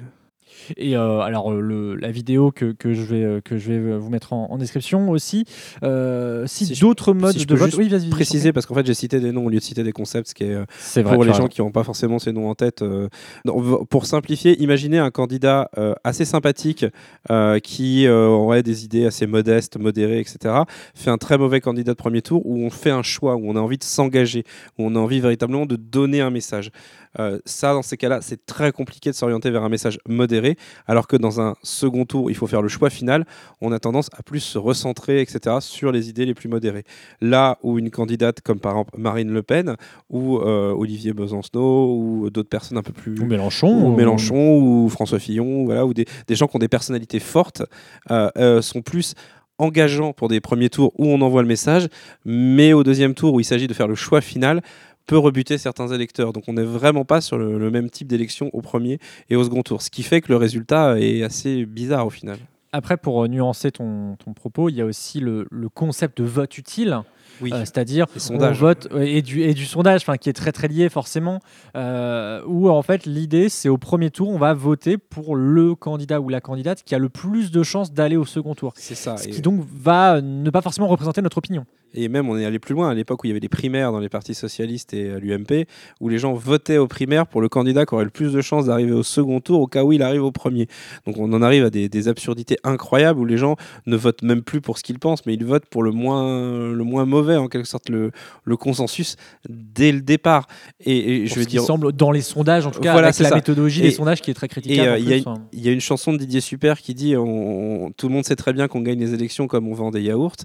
Et 0.77 0.97
euh, 0.97 1.21
alors 1.21 1.53
euh, 1.53 1.61
le, 1.61 1.95
la 1.97 2.11
vidéo 2.11 2.51
que, 2.51 2.73
que 2.73 2.93
je 2.93 3.03
vais 3.03 3.23
euh, 3.23 3.41
que 3.41 3.57
je 3.59 3.73
vais 3.73 3.99
vous 3.99 4.11
mettre 4.11 4.33
en, 4.33 4.51
en 4.51 4.59
description 4.59 5.11
aussi. 5.11 5.45
Euh, 5.83 6.45
si, 6.47 6.79
d'autres 6.81 7.13
modes 7.13 7.37
si 7.37 7.47
de 7.47 7.55
vote, 7.55 7.75
oui, 7.77 7.89
vas-y, 7.89 8.09
Préciser, 8.11 8.53
parce 8.53 8.67
qu'en 8.67 8.75
fait, 8.75 8.87
j'ai 8.87 8.95
cité 8.95 9.21
des 9.21 9.33
noms 9.33 9.47
au 9.47 9.51
lieu 9.51 9.59
de 9.59 9.63
citer 9.63 9.83
des 9.85 9.93
concepts, 9.93 10.29
ce 10.29 10.35
qui 10.35 10.45
est 10.45 10.55
euh, 10.55 10.65
vrai. 11.03 11.15
pour 11.15 11.25
les 11.25 11.33
gens 11.33 11.49
qui 11.49 11.61
n'ont 11.61 11.71
pas 11.71 11.85
forcément 11.85 12.19
ces 12.19 12.33
noms 12.33 12.49
en 12.49 12.55
tête. 12.55 12.83
euh, 12.83 13.09
non, 13.45 13.85
pour 13.85 14.07
simplifier, 14.07 14.61
imaginez 14.63 14.99
un 14.99 15.11
candidat 15.11 15.71
euh, 15.79 15.95
assez 16.05 16.25
sympathique 16.25 16.85
euh, 17.31 17.59
qui 17.61 18.07
euh, 18.07 18.27
aurait 18.27 18.63
des 18.63 18.85
idées 18.85 19.07
assez 19.07 19.27
modestes, 19.27 19.79
modérées, 19.79 20.21
etc. 20.21 20.55
Fait 20.95 21.11
un 21.11 21.19
très 21.19 21.39
mauvais 21.39 21.61
candidat 21.61 21.93
de 21.93 21.97
premier 21.97 22.23
tour 22.23 22.43
où 22.45 22.59
on 22.59 22.71
fait 22.71 22.91
un 22.91 23.03
choix, 23.03 23.37
où 23.37 23.49
on 23.49 23.57
a 23.57 23.61
envie 23.61 23.79
de 23.79 23.85
s'engager, 23.85 24.45
où 24.79 24.85
on 24.87 24.95
a 24.95 24.99
envie 24.99 25.21
véritablement 25.21 25.67
de 25.67 25.77
donner 25.77 26.21
un 26.21 26.31
message. 26.31 26.71
Euh, 27.19 27.39
ça, 27.45 27.73
dans 27.73 27.83
ces 27.83 27.97
cas-là, 27.97 28.21
c'est 28.23 28.45
très 28.47 28.73
compliqué 28.73 29.11
de 29.11 29.15
s'orienter 29.15 29.51
vers 29.51 29.63
un 29.63 29.69
message 29.69 29.99
modéré, 30.09 30.57
alors 30.87 31.07
que 31.07 31.17
dans 31.17 31.41
un 31.41 31.55
second 31.63 32.05
tour, 32.05 32.31
il 32.31 32.35
faut 32.35 32.47
faire 32.47 32.63
le 32.63 32.69
choix 32.69 32.91
final. 32.91 33.25
On 33.61 33.73
a 33.73 33.79
tendance 33.79 34.09
à 34.17 34.23
plus 34.23 34.41
se 34.41 34.59
recentrer, 34.59 35.21
etc., 35.21 35.57
sur 35.61 35.93
les 35.93 36.09
idées 36.09 36.27
les 36.27 36.35
plus 36.35 36.49
modérées. 36.49 36.85
Là 37.21 37.59
où 37.63 37.79
une 37.79 37.91
candidate 37.91 38.41
comme 38.41 38.61
par 38.61 38.73
exemple 38.73 38.99
Marine 38.99 39.31
Le 39.31 39.43
Pen 39.43 39.77
ou 40.11 40.39
euh, 40.39 40.73
Olivier 40.73 41.13
Besancenot 41.13 41.95
ou 41.95 42.31
d'autres 42.31 42.49
personnes 42.49 42.79
un 42.79 42.83
peu 42.83 42.93
plus 42.93 43.19
Ou 43.21 43.25
Mélenchon. 43.25 43.69
ou 43.69 43.97
Mélenchon 43.97 44.59
ou 44.59 44.89
François 44.89 45.19
Fillon, 45.19 45.65
voilà, 45.65 45.87
ou 45.87 45.95
des, 45.95 46.07
des 46.27 46.35
gens 46.35 46.47
qui 46.47 46.57
ont 46.57 46.61
des 46.61 46.69
personnalités 46.69 47.21
fortes, 47.21 47.63
euh, 48.11 48.31
euh, 48.37 48.63
sont 48.63 48.83
plus 48.83 49.15
engageants 49.59 50.13
pour 50.13 50.29
des 50.29 50.41
premiers 50.41 50.71
tours 50.71 50.93
où 50.99 51.07
on 51.07 51.21
envoie 51.21 51.43
le 51.43 51.49
message, 51.49 51.89
mais 52.25 52.73
au 52.73 52.85
deuxième 52.85 53.15
tour 53.15 53.35
où 53.35 53.41
il 53.41 53.45
s'agit 53.45 53.67
de 53.67 53.75
faire 53.75 53.89
le 53.89 53.97
choix 53.97 54.21
final, 54.21 54.63
peut 55.09 55.19
rebuter 55.19 55.59
certains 55.59 55.89
électeurs. 55.89 56.33
Donc 56.33 56.45
on 56.47 56.53
n'est 56.53 56.63
vraiment 56.63 57.05
pas 57.05 57.21
sur 57.21 57.37
le, 57.37 57.71
même 57.71 57.91
type 57.91 58.07
d'élection 58.07 58.51
au 58.53 58.61
premier 58.61 59.01
et 59.31 59.35
au 59.35 59.43
second 59.43 59.63
tour, 59.63 59.83
ce 59.83 59.91
qui 59.91 60.05
fait 60.05 60.21
que 60.21 60.29
le 60.29 60.37
résultat 60.37 61.01
est 61.01 61.25
assez 61.25 61.67
bizarre 61.67 62.07
au 62.07 62.11
final. 62.11 62.39
Après, 62.71 62.99
pour 62.99 63.25
euh, 63.25 63.29
nuancer 63.29 63.73
ton, 63.73 64.17
propos, 64.37 64.69
il 64.69 64.77
y 64.77 64.83
a 64.83 64.85
aussi 64.85 65.21
le 65.21 65.47
concept 65.75 66.19
de 66.19 66.25
vote 66.25 66.57
utile. 66.59 67.03
Oui, 67.41 67.51
Euh, 67.53 67.61
c'est-à-dire 67.61 68.07
on 68.31 68.51
vote 68.53 68.89
et 69.01 69.23
du, 69.23 69.43
et 69.43 69.55
du 69.55 69.65
sondage, 69.65 70.01
enfin 70.03 70.17
qui 70.17 70.29
est 70.29 70.33
très 70.33 70.53
très 70.53 70.69
lié 70.69 70.89
forcément, 70.89 71.41
euh, 71.77 72.41
où 72.47 72.69
en 72.69 72.83
fait 72.83 73.07
l'idée 73.07 73.49
c'est 73.49 73.69
au 73.69 73.79
premier 73.79 74.11
tour 74.11 74.29
on 74.29 74.39
va 74.39 74.55
voter 74.55 74.99
pour 74.99 75.37
le 75.37 75.75
candidat 75.75 76.21
ou 76.21 76.29
la 76.29 76.41
candidate 76.41 76.83
qui 76.85 76.95
a 76.95 76.99
le 76.99 77.09
plus 77.09 77.51
de 77.51 77.63
chances 77.63 77.93
d'aller 77.93 78.17
au 78.17 78.25
second 78.25 78.55
tour, 78.55 78.73
C'est 78.77 78.95
ça. 78.95 79.17
ce 79.17 79.29
Et- 79.29 79.31
qui 79.31 79.43
donc 79.43 79.65
va 79.83 80.17
euh, 80.17 80.21
ne 80.21 80.51
pas 80.51 80.63
forcément 80.63 80.89
représenter 80.89 81.23
notre 81.23 81.39
opinion. 81.39 81.65
Et 81.95 82.09
même, 82.09 82.29
on 82.29 82.37
est 82.37 82.45
allé 82.45 82.59
plus 82.59 82.75
loin 82.75 82.91
à 82.91 82.95
l'époque 82.95 83.25
où 83.25 83.27
il 83.27 83.31
y 83.31 83.33
avait 83.33 83.41
les 83.41 83.49
primaires 83.49 83.93
dans 83.93 83.99
les 83.99 84.11
partis 84.11 84.35
socialistes 84.35 84.93
et 84.93 85.11
à 85.11 85.19
l'UMP, 85.19 85.65
où 86.03 86.11
les 86.11 86.19
gens 86.19 86.35
votaient 86.35 86.77
aux 86.77 86.87
primaires 86.87 87.27
pour 87.27 87.41
le 87.41 87.49
candidat 87.49 87.87
qui 87.87 87.95
aurait 87.95 88.05
le 88.05 88.11
plus 88.11 88.35
de 88.35 88.43
chances 88.43 88.67
d'arriver 88.67 88.93
au 88.93 89.03
second 89.03 89.41
tour 89.41 89.63
au 89.63 89.67
cas 89.67 89.85
où 89.85 89.93
il 89.95 90.03
arrive 90.03 90.23
au 90.23 90.31
premier. 90.31 90.69
Donc 91.07 91.17
on 91.17 91.33
en 91.33 91.41
arrive 91.41 91.65
à 91.65 91.71
des, 91.71 91.89
des 91.89 92.09
absurdités 92.09 92.59
incroyables 92.63 93.19
où 93.19 93.25
les 93.25 93.39
gens 93.39 93.57
ne 93.87 93.97
votent 93.97 94.21
même 94.23 94.43
plus 94.43 94.61
pour 94.61 94.77
ce 94.77 94.83
qu'ils 94.83 94.99
pensent, 94.99 95.25
mais 95.25 95.33
ils 95.33 95.47
votent 95.47 95.65
pour 95.65 95.83
le 95.83 95.91
moins, 95.91 96.73
le 96.73 96.85
moins 96.85 97.07
mauvais, 97.07 97.28
en 97.37 97.49
quelque 97.49 97.67
sorte, 97.69 97.89
le, 97.89 98.11
le 98.45 98.57
consensus 98.57 99.17
dès 99.49 99.93
le 99.93 100.01
départ. 100.01 100.47
Et, 100.85 101.27
je 101.27 101.35
veux 101.39 101.45
dire. 101.45 101.63
semble 101.63 101.93
dans 101.93 102.11
les 102.11 102.21
sondages, 102.23 102.67
en 102.67 102.71
tout 102.71 102.81
cas, 102.81 102.93
Voilà, 102.93 103.09
avec 103.09 103.15
c'est 103.17 103.23
la 103.25 103.29
ça. 103.31 103.35
méthodologie 103.35 103.83
des 103.83 103.91
sondages 103.91 104.21
qui 104.23 104.31
est 104.31 104.35
très 104.35 104.49
critiquable. 104.49 104.89
euh, 104.89 104.95
en 104.95 104.97
il 104.97 105.05
y, 105.09 105.13
a 105.13 105.17
plus, 105.17 105.23
une- 105.23 105.29
hein. 105.29 105.49
il 105.53 105.61
y 105.61 105.69
a 105.69 105.73
une 105.73 105.81
chanson 105.81 106.13
de 106.13 106.19
Didier 106.19 106.41
Super 106.41 106.81
qui 106.81 106.95
dit 106.95 107.17
on- 107.17 107.87
on- 107.87 107.91
Tout 107.93 108.09
le 108.09 108.15
monde 108.15 108.25
sait 108.25 108.37
très 108.37 108.53
bien 108.53 108.69
qu'on 108.69 108.81
gagne 108.81 108.99
les 109.01 109.15
élections 109.15 109.47
comme 109.49 109.67
on 109.69 109.75
vend 109.75 109.91
des 109.91 110.03
yaourts. 110.03 110.37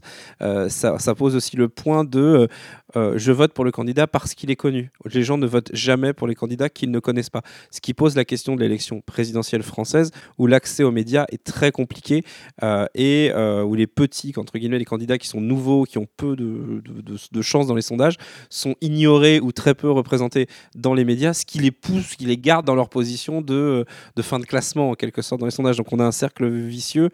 Euh, 0.41 0.69
ça, 0.69 0.97
ça 0.99 1.13
pose 1.15 1.35
aussi 1.35 1.55
le 1.55 1.69
point 1.69 2.03
de 2.03 2.47
euh, 2.95 3.13
je 3.17 3.31
vote 3.31 3.53
pour 3.53 3.65
le 3.65 3.71
candidat 3.71 4.07
parce 4.07 4.33
qu'il 4.35 4.49
est 4.51 4.55
connu. 4.55 4.91
Les 5.11 5.23
gens 5.23 5.37
ne 5.37 5.45
votent 5.47 5.71
jamais 5.73 6.13
pour 6.13 6.27
les 6.27 6.35
candidats 6.35 6.69
qu'ils 6.69 6.91
ne 6.91 6.99
connaissent 6.99 7.29
pas. 7.29 7.41
Ce 7.71 7.81
qui 7.81 7.93
pose 7.93 8.15
la 8.15 8.23
question 8.25 8.55
de 8.55 8.61
l'élection 8.61 9.01
présidentielle 9.01 9.63
française 9.63 10.11
où 10.37 10.47
l'accès 10.47 10.83
aux 10.83 10.91
médias 10.91 11.25
est 11.31 11.43
très 11.43 11.71
compliqué 11.71 12.23
euh, 12.63 12.85
et 12.95 13.31
où 13.33 13.75
les 13.75 13.87
petits, 13.87 14.33
entre 14.37 14.57
guillemets, 14.57 14.79
les 14.79 14.85
candidats 14.85 15.17
qui 15.17 15.27
sont 15.27 15.41
nouveaux, 15.41 15.83
qui 15.83 15.97
ont 15.97 16.07
peu 16.17 16.35
de, 16.35 16.72
de, 16.81 17.41
chances 17.41 17.67
dans 17.67 17.75
les 17.75 17.81
sondages, 17.81 18.17
sont 18.49 18.75
ignorés 18.81 19.39
ou 19.39 19.51
très 19.51 19.73
peu 19.73 19.91
représentés 19.91 20.47
dans 20.75 20.93
les 20.93 21.05
médias, 21.05 21.33
ce 21.33 21.45
qui 21.45 21.59
les 21.59 21.71
pousse, 21.71 22.15
qui 22.15 22.25
les 22.25 22.37
garde 22.37 22.65
dans 22.65 22.75
leur 22.75 22.89
position 22.89 23.41
de, 23.41 23.85
de 24.15 24.21
fin 24.21 24.39
de 24.39 24.45
classement 24.45 24.91
en 24.91 24.95
quelque 24.95 25.21
sorte 25.21 25.39
dans 25.39 25.47
les 25.47 25.51
sondages. 25.51 25.77
Donc 25.77 25.91
on 25.91 25.99
a 25.99 26.05
un 26.05 26.11
cercle 26.11 26.47
vicieux 26.47 27.09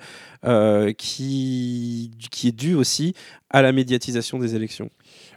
euh, 0.46 0.94
qui, 0.94 2.12
qui 2.32 2.48
est 2.48 2.56
dû 2.56 2.76
aussi 2.76 3.14
à 3.50 3.62
la 3.62 3.72
médiatisation 3.72 4.40
des 4.40 4.56
élections. 4.56 4.90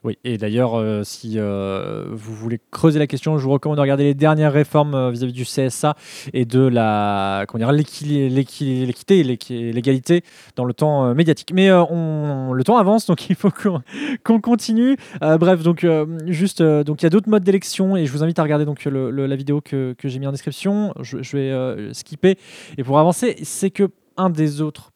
Oui, 0.04 0.18
et 0.24 0.36
d'ailleurs, 0.36 0.74
euh, 0.74 1.04
si 1.04 1.34
euh, 1.36 2.06
vous 2.10 2.34
voulez 2.34 2.58
creuser 2.72 2.98
la 2.98 3.06
question, 3.06 3.38
je 3.38 3.44
vous 3.44 3.52
recommande 3.52 3.76
de 3.76 3.82
regarder 3.82 4.02
les 4.02 4.14
dernières 4.14 4.52
réformes 4.52 4.96
euh, 4.96 5.10
vis-à-vis 5.12 5.32
du 5.32 5.44
CSA 5.44 5.94
et 6.32 6.44
de 6.44 6.60
la 6.60 7.44
comment 7.46 7.64
dire 7.64 7.70
l'équité 7.72 9.20
et 9.20 9.72
l'égalité 9.72 10.24
dans 10.56 10.64
le 10.64 10.74
temps 10.74 11.14
médiatique. 11.14 11.52
Mais 11.54 11.70
on, 11.70 12.52
le 12.52 12.64
temps 12.64 12.78
avance, 12.78 13.06
donc 13.06 13.30
il 13.30 13.36
faut 13.36 13.50
qu'on 13.50 14.40
continue. 14.40 14.96
Bref, 15.20 15.62
donc 15.62 15.86
juste, 16.26 16.62
donc 16.62 17.02
il 17.02 17.04
y 17.04 17.06
a 17.06 17.10
d'autres 17.10 17.28
modes 17.30 17.44
d'élection 17.44 17.96
et 17.96 18.04
je 18.06 18.12
vous 18.12 18.24
invite 18.24 18.40
à 18.40 18.42
regarder 18.42 18.64
donc 18.64 18.84
le- 18.84 19.10
la 19.10 19.36
vidéo 19.36 19.60
que, 19.60 19.94
j'ai 20.02 20.18
mis 20.18 20.26
en 20.26 20.32
description. 20.32 20.92
Je, 21.00 21.22
je 21.22 21.36
vais 21.36 21.94
skipper 21.94 22.38
et 22.76 22.82
pour 22.82 22.98
avancer, 22.98 23.36
c'est 23.44 23.70
que 23.70 23.88
un 24.16 24.30
des 24.30 24.60
autres 24.60 24.91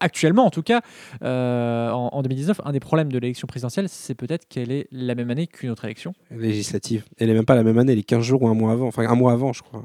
actuellement 0.00 0.46
en 0.46 0.50
tout 0.50 0.62
cas, 0.62 0.80
euh, 1.22 1.90
en, 1.90 2.08
en 2.12 2.22
2019, 2.22 2.60
un 2.64 2.72
des 2.72 2.80
problèmes 2.80 3.12
de 3.12 3.18
l'élection 3.18 3.46
présidentielle, 3.46 3.88
c'est 3.88 4.14
peut-être 4.14 4.48
qu'elle 4.48 4.72
est 4.72 4.88
la 4.92 5.14
même 5.14 5.30
année 5.30 5.46
qu'une 5.46 5.70
autre 5.70 5.84
élection. 5.84 6.12
Législative. 6.30 7.04
Elle 7.18 7.28
n'est 7.28 7.34
même 7.34 7.44
pas 7.44 7.54
la 7.54 7.62
même 7.62 7.78
année, 7.78 7.92
elle 7.92 7.98
est 7.98 8.02
15 8.02 8.22
jours 8.22 8.42
ou 8.42 8.48
un 8.48 8.54
mois 8.54 8.72
avant. 8.72 8.86
Enfin, 8.88 9.06
un 9.08 9.14
mois 9.14 9.32
avant, 9.32 9.52
je 9.52 9.62
crois. 9.62 9.84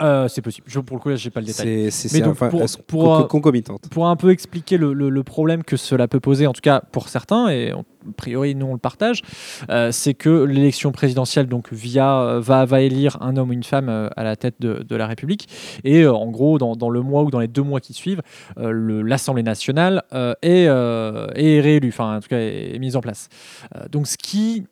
Euh, 0.00 0.26
c'est 0.28 0.42
possible. 0.42 0.66
Je, 0.68 0.80
pour 0.80 0.96
le 0.96 1.02
coup, 1.02 1.08
là, 1.10 1.16
j'ai 1.16 1.30
pas 1.30 1.40
le 1.40 1.46
détail. 1.46 1.66
C'est, 1.90 2.08
donc, 2.20 2.32
enfin, 2.32 2.48
pour- 2.48 2.60
pour, 2.88 4.06
un 4.08 4.16
peu 4.16 4.30
expliquer 4.30 4.78
le, 4.78 4.92
le- 4.92 5.10
le 5.10 5.22
problème 5.22 5.62
que 5.64 5.76
cela 5.76 6.08
peut 6.08 6.20
poser, 6.20 6.46
en 6.46 6.52
tout 6.52 6.60
cas 6.62 6.80
pour 6.92 7.08
certains, 7.08 7.48
et 7.50 7.70
a 7.72 7.82
priori 8.16 8.54
nous 8.56 8.66
on 8.66 8.72
le 8.72 8.78
partage, 8.78 9.22
euh, 9.70 9.92
c'est 9.92 10.14
que 10.14 10.42
l'élection 10.44 10.90
présidentielle 10.92 11.46
donc 11.46 11.72
via 11.72 12.20
euh, 12.20 12.40
va, 12.40 12.64
va 12.64 12.80
élire 12.80 13.16
un 13.20 13.36
homme 13.36 13.50
ou 13.50 13.52
une 13.52 13.62
femme 13.62 13.88
euh, 13.88 14.08
à 14.16 14.24
la 14.24 14.34
tête 14.34 14.56
de, 14.60 14.82
de 14.88 14.96
la 14.96 15.06
République, 15.06 15.48
et 15.84 16.06
en 16.06 16.26
gros 16.30 16.58
dans, 16.58 16.74
dans 16.74 16.90
le 16.90 17.00
mois 17.02 17.22
ou 17.22 17.30
dans 17.30 17.38
les 17.40 17.48
deux 17.48 17.62
mois 17.62 17.80
qui 17.80 17.92
suivent, 17.92 18.22
l'Assemblée 18.56 19.42
nationale 19.42 20.02
est, 20.42 20.64
est 20.64 21.60
réélue, 21.60 21.88
enfin 21.90 22.16
en 22.16 22.20
tout 22.20 22.28
cas 22.28 22.38
est, 22.38 22.74
est 22.74 22.78
mise 22.78 22.96
en 22.96 23.00
place. 23.00 23.28
Donc 23.90 24.06
ce 24.06 24.16
qui 24.16 24.64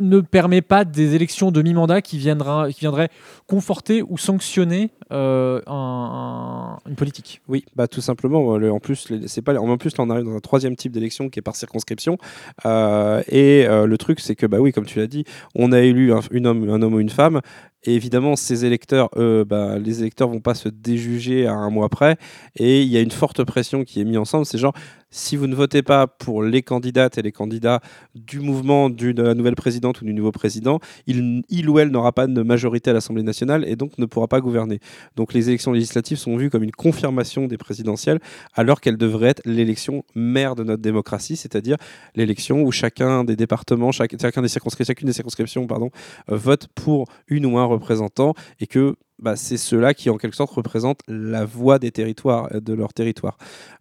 ne 0.00 0.20
permet 0.20 0.60
pas 0.62 0.84
des 0.84 1.14
élections 1.14 1.50
de 1.52 1.62
mi-mandat 1.62 2.02
qui, 2.02 2.18
qui 2.18 2.80
viendraient 2.80 3.08
conforter 3.46 4.02
ou 4.02 4.18
sanctionner 4.18 4.90
euh, 5.12 5.60
un- 5.66 6.78
un- 6.84 6.88
une 6.90 6.96
politique. 6.96 7.40
Oui, 7.48 7.64
bah 7.76 7.86
tout 7.88 8.00
simplement. 8.00 8.56
euh, 8.58 8.70
en 8.70 8.80
plus, 8.80 9.06
c'est 9.26 9.42
pas. 9.42 9.54
En 9.54 9.76
plus, 9.76 9.96
là, 9.96 10.04
on 10.04 10.10
arrive 10.10 10.24
dans 10.24 10.34
un 10.36 10.40
troisième 10.40 10.74
type 10.76 10.92
d'élection 10.92 11.28
qui 11.28 11.38
est 11.38 11.42
par 11.42 11.56
circonscription. 11.56 12.18
Euh, 12.66 13.22
et 13.28 13.66
le 13.68 13.96
truc, 13.98 14.20
c'est 14.20 14.34
que 14.34 14.46
bah 14.46 14.58
oui, 14.58 14.72
comme 14.72 14.86
tu 14.86 14.98
l'as 14.98 15.06
dit, 15.06 15.24
on 15.54 15.72
a 15.72 15.80
élu 15.80 16.12
un 16.12 16.44
homme 16.44 16.94
ou 16.94 17.00
une 17.00 17.10
femme. 17.10 17.40
Et 17.84 17.94
évidemment, 17.94 18.34
ces 18.34 18.64
électeurs, 18.64 19.10
eux, 19.16 19.44
bah, 19.44 19.78
les 19.78 20.00
électeurs 20.00 20.28
vont 20.28 20.40
pas 20.40 20.54
se 20.54 20.68
déjuger 20.68 21.46
à 21.46 21.52
un 21.52 21.70
mois 21.70 21.88
près. 21.90 22.16
Et 22.56 22.82
il 22.82 22.88
y 22.88 22.96
a 22.96 23.00
une 23.00 23.10
forte 23.10 23.44
pression 23.44 23.84
qui 23.84 24.00
est 24.00 24.04
mise 24.04 24.16
ensemble. 24.16 24.46
C'est 24.46 24.58
genre, 24.58 24.74
si 25.10 25.36
vous 25.36 25.46
ne 25.46 25.54
votez 25.54 25.82
pas 25.82 26.08
pour 26.08 26.42
les 26.42 26.62
candidates 26.62 27.18
et 27.18 27.22
les 27.22 27.30
candidats 27.30 27.80
du 28.16 28.40
mouvement 28.40 28.90
du- 28.90 29.14
de 29.14 29.22
la 29.22 29.34
nouvelle 29.34 29.54
présidente 29.54 30.00
ou 30.00 30.04
du 30.04 30.12
nouveau 30.12 30.32
président, 30.32 30.80
il, 31.06 31.68
ou 31.68 31.78
elle 31.78 31.90
n'aura 31.90 32.10
pas 32.12 32.26
de 32.26 32.42
majorité 32.42 32.90
à 32.90 32.94
l'Assemblée 32.94 33.22
nationale 33.22 33.64
et 33.68 33.76
donc 33.76 33.96
ne 33.98 34.06
pourra 34.06 34.26
pas 34.26 34.40
gouverner. 34.40 34.80
Donc 35.14 35.32
les 35.32 35.48
élections 35.48 35.72
législatives 35.72 36.18
sont 36.18 36.36
vues 36.36 36.50
comme 36.50 36.64
une 36.64 36.72
confirmation 36.72 37.46
des 37.46 37.58
présidentielles, 37.58 38.18
alors 38.54 38.80
qu'elles 38.80 38.96
devraient 38.96 39.28
être 39.28 39.42
l'élection 39.44 40.04
mère 40.16 40.56
de 40.56 40.64
notre 40.64 40.82
démocratie, 40.82 41.36
c'est-à-dire 41.36 41.76
l'élection 42.16 42.62
où 42.62 42.72
chacun 42.72 43.22
des 43.22 43.36
départements, 43.36 43.92
chacun 43.92 44.42
des 44.42 44.48
circonscriptions, 44.48 44.92
chacune 44.92 45.06
des 45.06 45.12
circonscriptions, 45.12 45.66
pardon, 45.68 45.90
euh, 46.30 46.36
vote 46.36 46.66
pour 46.74 47.06
une 47.28 47.46
ou 47.46 47.56
un 47.56 47.64
représentant 47.74 48.34
et 48.60 48.66
que 48.66 48.96
bah, 49.20 49.36
c'est 49.36 49.56
ceux-là 49.56 49.94
qui 49.94 50.10
en 50.10 50.16
quelque 50.16 50.34
sorte 50.34 50.50
représentent 50.52 51.00
la 51.06 51.44
voix 51.44 51.78
des 51.78 51.92
territoires, 51.92 52.48
euh, 52.52 52.60
de 52.60 52.72
leur 52.74 52.92
territoire. 52.92 53.36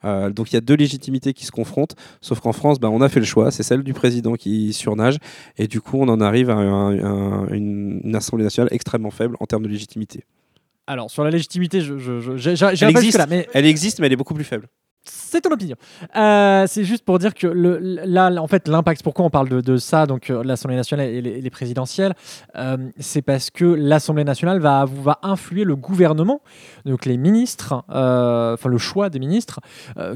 Euh, 0.05 0.29
donc 0.29 0.51
il 0.51 0.55
y 0.55 0.57
a 0.57 0.61
deux 0.61 0.75
légitimités 0.75 1.33
qui 1.33 1.45
se 1.45 1.51
confrontent, 1.51 1.95
sauf 2.21 2.39
qu'en 2.39 2.53
France, 2.53 2.79
bah, 2.79 2.89
on 2.91 3.01
a 3.01 3.09
fait 3.09 3.19
le 3.19 3.25
choix, 3.25 3.49
c'est 3.51 3.63
celle 3.63 3.81
du 3.83 3.93
président 3.93 4.35
qui 4.35 4.73
surnage, 4.73 5.17
et 5.57 5.67
du 5.67 5.81
coup 5.81 5.97
on 5.99 6.07
en 6.09 6.21
arrive 6.21 6.49
à 6.51 6.55
un- 6.55 6.99
un- 7.03 7.47
une, 7.47 7.99
une 8.03 8.15
Assemblée 8.15 8.43
nationale 8.43 8.69
extrêmement 8.71 9.11
faible 9.11 9.35
en 9.39 9.45
termes 9.45 9.63
de 9.63 9.69
légitimité. 9.69 10.23
Alors, 10.85 11.09
sur 11.09 11.23
la 11.23 11.29
légitimité, 11.31 11.79
je, 11.81 11.97
je, 11.97 12.19
je- 12.19 12.35
j'ai- 12.37 12.55
j'ai- 12.57 12.65
Elle 12.65 12.75
j'irai 12.75 12.93
pas 12.93 12.99
existe. 12.99 13.17
jusque-là, 13.17 13.25
mais 13.27 13.47
Elle 13.53 13.65
existe, 13.65 13.99
mais 13.99 14.07
elle 14.07 14.13
est 14.13 14.17
beaucoup 14.17 14.33
plus 14.33 14.43
faible. 14.43 14.67
C'est 15.05 15.41
ton 15.41 15.51
opinion. 15.51 15.75
Euh, 16.15 16.65
c'est 16.67 16.83
juste 16.85 17.03
pour 17.03 17.19
dire 17.19 17.33
que 17.33 17.47
là, 17.47 18.31
en 18.41 18.47
fait, 18.47 18.67
l'impact, 18.67 19.03
pourquoi 19.03 19.25
on 19.25 19.29
parle 19.29 19.49
de, 19.49 19.77
ça, 19.77 20.05
donc 20.05 20.29
euh, 20.29 20.43
l'Assemblée 20.43 20.77
nationale 20.77 21.07
et 21.07 21.21
les, 21.21 21.49
présidentielles, 21.49 22.13
euh, 22.55 22.77
c'est 22.99 23.21
parce 23.21 23.49
que 23.49 23.65
l'Assemblée 23.65 24.23
nationale 24.23 24.59
va, 24.59 24.87
influer 25.21 25.63
le 25.63 25.75
gouvernement, 25.75 26.41
donc 26.85 27.05
les 27.05 27.17
ministres, 27.17 27.83
enfin 27.87 28.69
le 28.69 28.77
choix 28.77 29.09
des 29.09 29.19
ministres, 29.19 29.59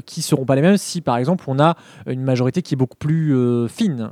qui 0.06 0.22
seront 0.22 0.44
pas 0.44 0.54
les 0.54 0.62
mêmes 0.62 0.76
si, 0.76 1.00
par 1.00 1.16
exemple, 1.16 1.44
on 1.48 1.58
a 1.58 1.76
une 2.06 2.22
majorité 2.22 2.62
qui 2.62 2.74
est 2.74 2.76
beaucoup 2.76 2.96
plus 2.96 3.68
fine. 3.68 4.10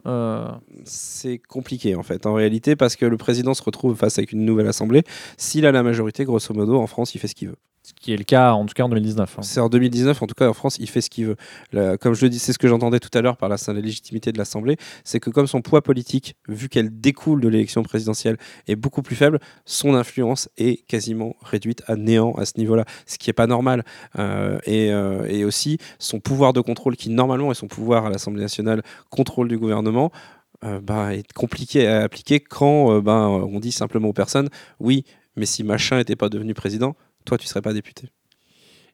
C'est 0.84 1.38
compliqué 1.38 1.96
en 1.96 2.02
fait, 2.02 2.26
en 2.26 2.34
réalité, 2.34 2.76
parce 2.76 2.96
que 2.96 3.06
le 3.06 3.16
président 3.16 3.54
se 3.54 3.62
retrouve 3.62 3.96
face 3.96 4.18
avec 4.18 4.32
une 4.32 4.44
nouvelle 4.44 4.68
Assemblée. 4.68 5.04
S'il 5.36 5.66
a 5.66 5.72
la 5.72 5.82
majorité, 5.82 6.24
grosso 6.24 6.52
modo, 6.54 6.78
en 6.78 6.86
France, 6.86 7.14
il 7.14 7.18
fait 7.18 7.28
ce 7.28 7.34
qu'il 7.34 7.48
veut. 7.48 7.56
Ce 7.86 7.92
qui 7.94 8.12
est 8.12 8.16
le 8.16 8.24
cas, 8.24 8.52
en 8.52 8.66
tout 8.66 8.74
cas, 8.74 8.82
en 8.82 8.88
2019. 8.88 9.36
hein. 9.38 9.42
C'est 9.42 9.60
en 9.60 9.68
2019, 9.68 10.20
en 10.20 10.26
tout 10.26 10.34
cas 10.34 10.48
en 10.48 10.52
France, 10.52 10.76
il 10.80 10.88
fait 10.88 11.00
ce 11.00 11.08
qu'il 11.08 11.26
veut. 11.26 11.96
Comme 11.98 12.14
je 12.14 12.24
le 12.24 12.30
dis, 12.30 12.40
c'est 12.40 12.52
ce 12.52 12.58
que 12.58 12.66
j'entendais 12.66 12.98
tout 12.98 13.16
à 13.16 13.20
l'heure 13.20 13.36
par 13.36 13.48
la, 13.48 13.56
la 13.68 13.80
légitimité 13.80 14.32
de 14.32 14.38
l'Assemblée, 14.38 14.76
c'est 15.04 15.20
que 15.20 15.30
comme 15.30 15.46
son 15.46 15.62
poids 15.62 15.82
politique, 15.82 16.34
vu 16.48 16.68
qu'elle 16.68 17.00
découle 17.00 17.40
de 17.40 17.48
l'élection 17.48 17.84
présidentielle, 17.84 18.38
est 18.66 18.74
beaucoup 18.74 19.02
plus 19.02 19.14
faible, 19.14 19.38
son 19.64 19.94
influence 19.94 20.48
est 20.56 20.84
quasiment 20.86 21.36
réduite 21.42 21.82
à 21.86 21.94
néant 21.94 22.32
à 22.32 22.44
ce 22.44 22.54
niveau-là, 22.58 22.84
ce 23.06 23.18
qui 23.18 23.28
n'est 23.28 23.34
pas 23.34 23.46
normal. 23.46 23.84
Euh, 24.18 24.58
et, 24.64 24.92
euh, 24.92 25.24
et 25.28 25.44
aussi, 25.44 25.78
son 26.00 26.18
pouvoir 26.18 26.52
de 26.52 26.60
contrôle, 26.60 26.96
qui 26.96 27.10
normalement 27.10 27.52
est 27.52 27.54
son 27.54 27.68
pouvoir 27.68 28.06
à 28.06 28.10
l'Assemblée 28.10 28.42
nationale, 28.42 28.82
contrôle 29.10 29.46
du 29.46 29.58
gouvernement, 29.58 30.10
euh, 30.64 30.80
bah, 30.80 31.14
est 31.14 31.32
compliqué 31.34 31.86
à 31.86 32.02
appliquer 32.02 32.40
quand 32.40 32.90
euh, 32.90 33.00
bah, 33.00 33.28
on 33.28 33.60
dit 33.60 33.72
simplement 33.72 34.08
aux 34.08 34.14
personnes, 34.14 34.48
oui, 34.80 35.04
mais 35.36 35.44
si 35.44 35.62
machin 35.62 35.98
n'était 35.98 36.16
pas 36.16 36.30
devenu 36.30 36.54
président, 36.54 36.96
toi 37.26 37.36
tu 37.36 37.46
serais 37.46 37.62
pas 37.62 37.74
député. 37.74 38.08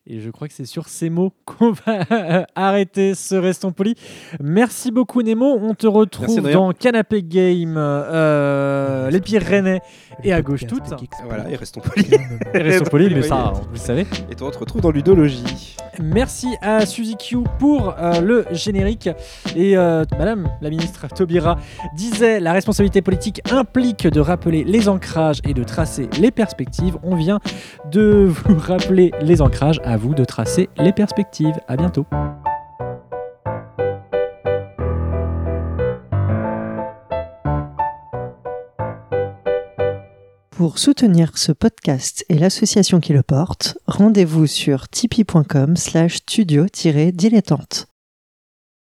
Et 0.05 0.19
je 0.19 0.31
crois 0.31 0.49
que 0.49 0.55
c'est 0.55 0.67
sur 0.67 0.89
ces 0.89 1.11
mots 1.11 1.33
qu'on 1.45 1.71
va 1.71 2.45
arrêter 2.57 3.15
ce 3.15 3.37
Restons 3.37 3.71
Polis. 3.71 3.95
Merci 4.41 4.91
beaucoup 4.91 5.23
Nemo. 5.23 5.57
On 5.61 5.75
te 5.75 5.87
retrouve 5.87 6.51
dans 6.51 6.73
Canapé 6.73 7.23
Game, 7.23 7.77
euh, 7.79 9.11
Les 9.11 9.21
Pyrénées 9.21 9.81
et 10.25 10.33
à 10.33 10.43
gauche 10.43 10.67
toutes. 10.67 10.93
Voilà, 11.25 11.49
et 11.49 11.55
restons 11.55 11.81
polis. 11.81 12.11
Et 12.53 12.59
Restons 12.59 12.91
Polis, 12.91 13.11
mais 13.15 13.23
ça, 13.23 13.53
vous 13.55 13.73
le 13.73 13.79
savez. 13.79 14.07
Et 14.29 14.35
toi, 14.35 14.49
on 14.49 14.51
te 14.51 14.59
retrouve 14.59 14.81
dans 14.81 14.91
Ludologie. 14.91 15.77
Merci 16.01 16.49
à 16.63 16.85
Suzy 16.87 17.17
Q 17.17 17.39
pour 17.59 17.95
euh, 17.99 18.21
le 18.21 18.47
générique. 18.51 19.09
Et 19.55 19.77
euh, 19.77 20.05
Madame 20.19 20.49
la 20.61 20.71
ministre 20.71 21.07
Taubira 21.09 21.59
disait 21.95 22.41
la 22.41 22.53
responsabilité 22.53 23.03
politique 23.03 23.41
implique 23.51 24.07
de 24.07 24.21
rappeler 24.21 24.65
les 24.65 24.89
ancrages 24.89 25.41
et 25.47 25.55
de 25.55 25.63
tracer 25.63 26.09
les 26.19 26.31
perspectives. 26.31 26.97
On 27.03 27.15
vient 27.15 27.41
de 27.93 28.25
vous 28.27 28.59
rappeler 28.59 29.13
les 29.21 29.41
ancrages. 29.41 29.81
À 29.85 29.97
vous 29.97 30.15
de 30.15 30.25
tracer 30.25 30.69
les 30.79 30.93
perspectives. 30.93 31.59
À 31.69 31.77
bientôt. 31.77 32.07
Pour 40.51 40.79
soutenir 40.79 41.37
ce 41.37 41.51
podcast 41.51 42.25
et 42.29 42.39
l'association 42.39 43.01
qui 43.01 43.13
le 43.13 43.23
porte, 43.23 43.79
rendez-vous 43.87 44.47
sur 44.47 44.89
tipeee.com 44.89 45.77
slash 45.77 46.19
studio-dilettante. 46.19 47.92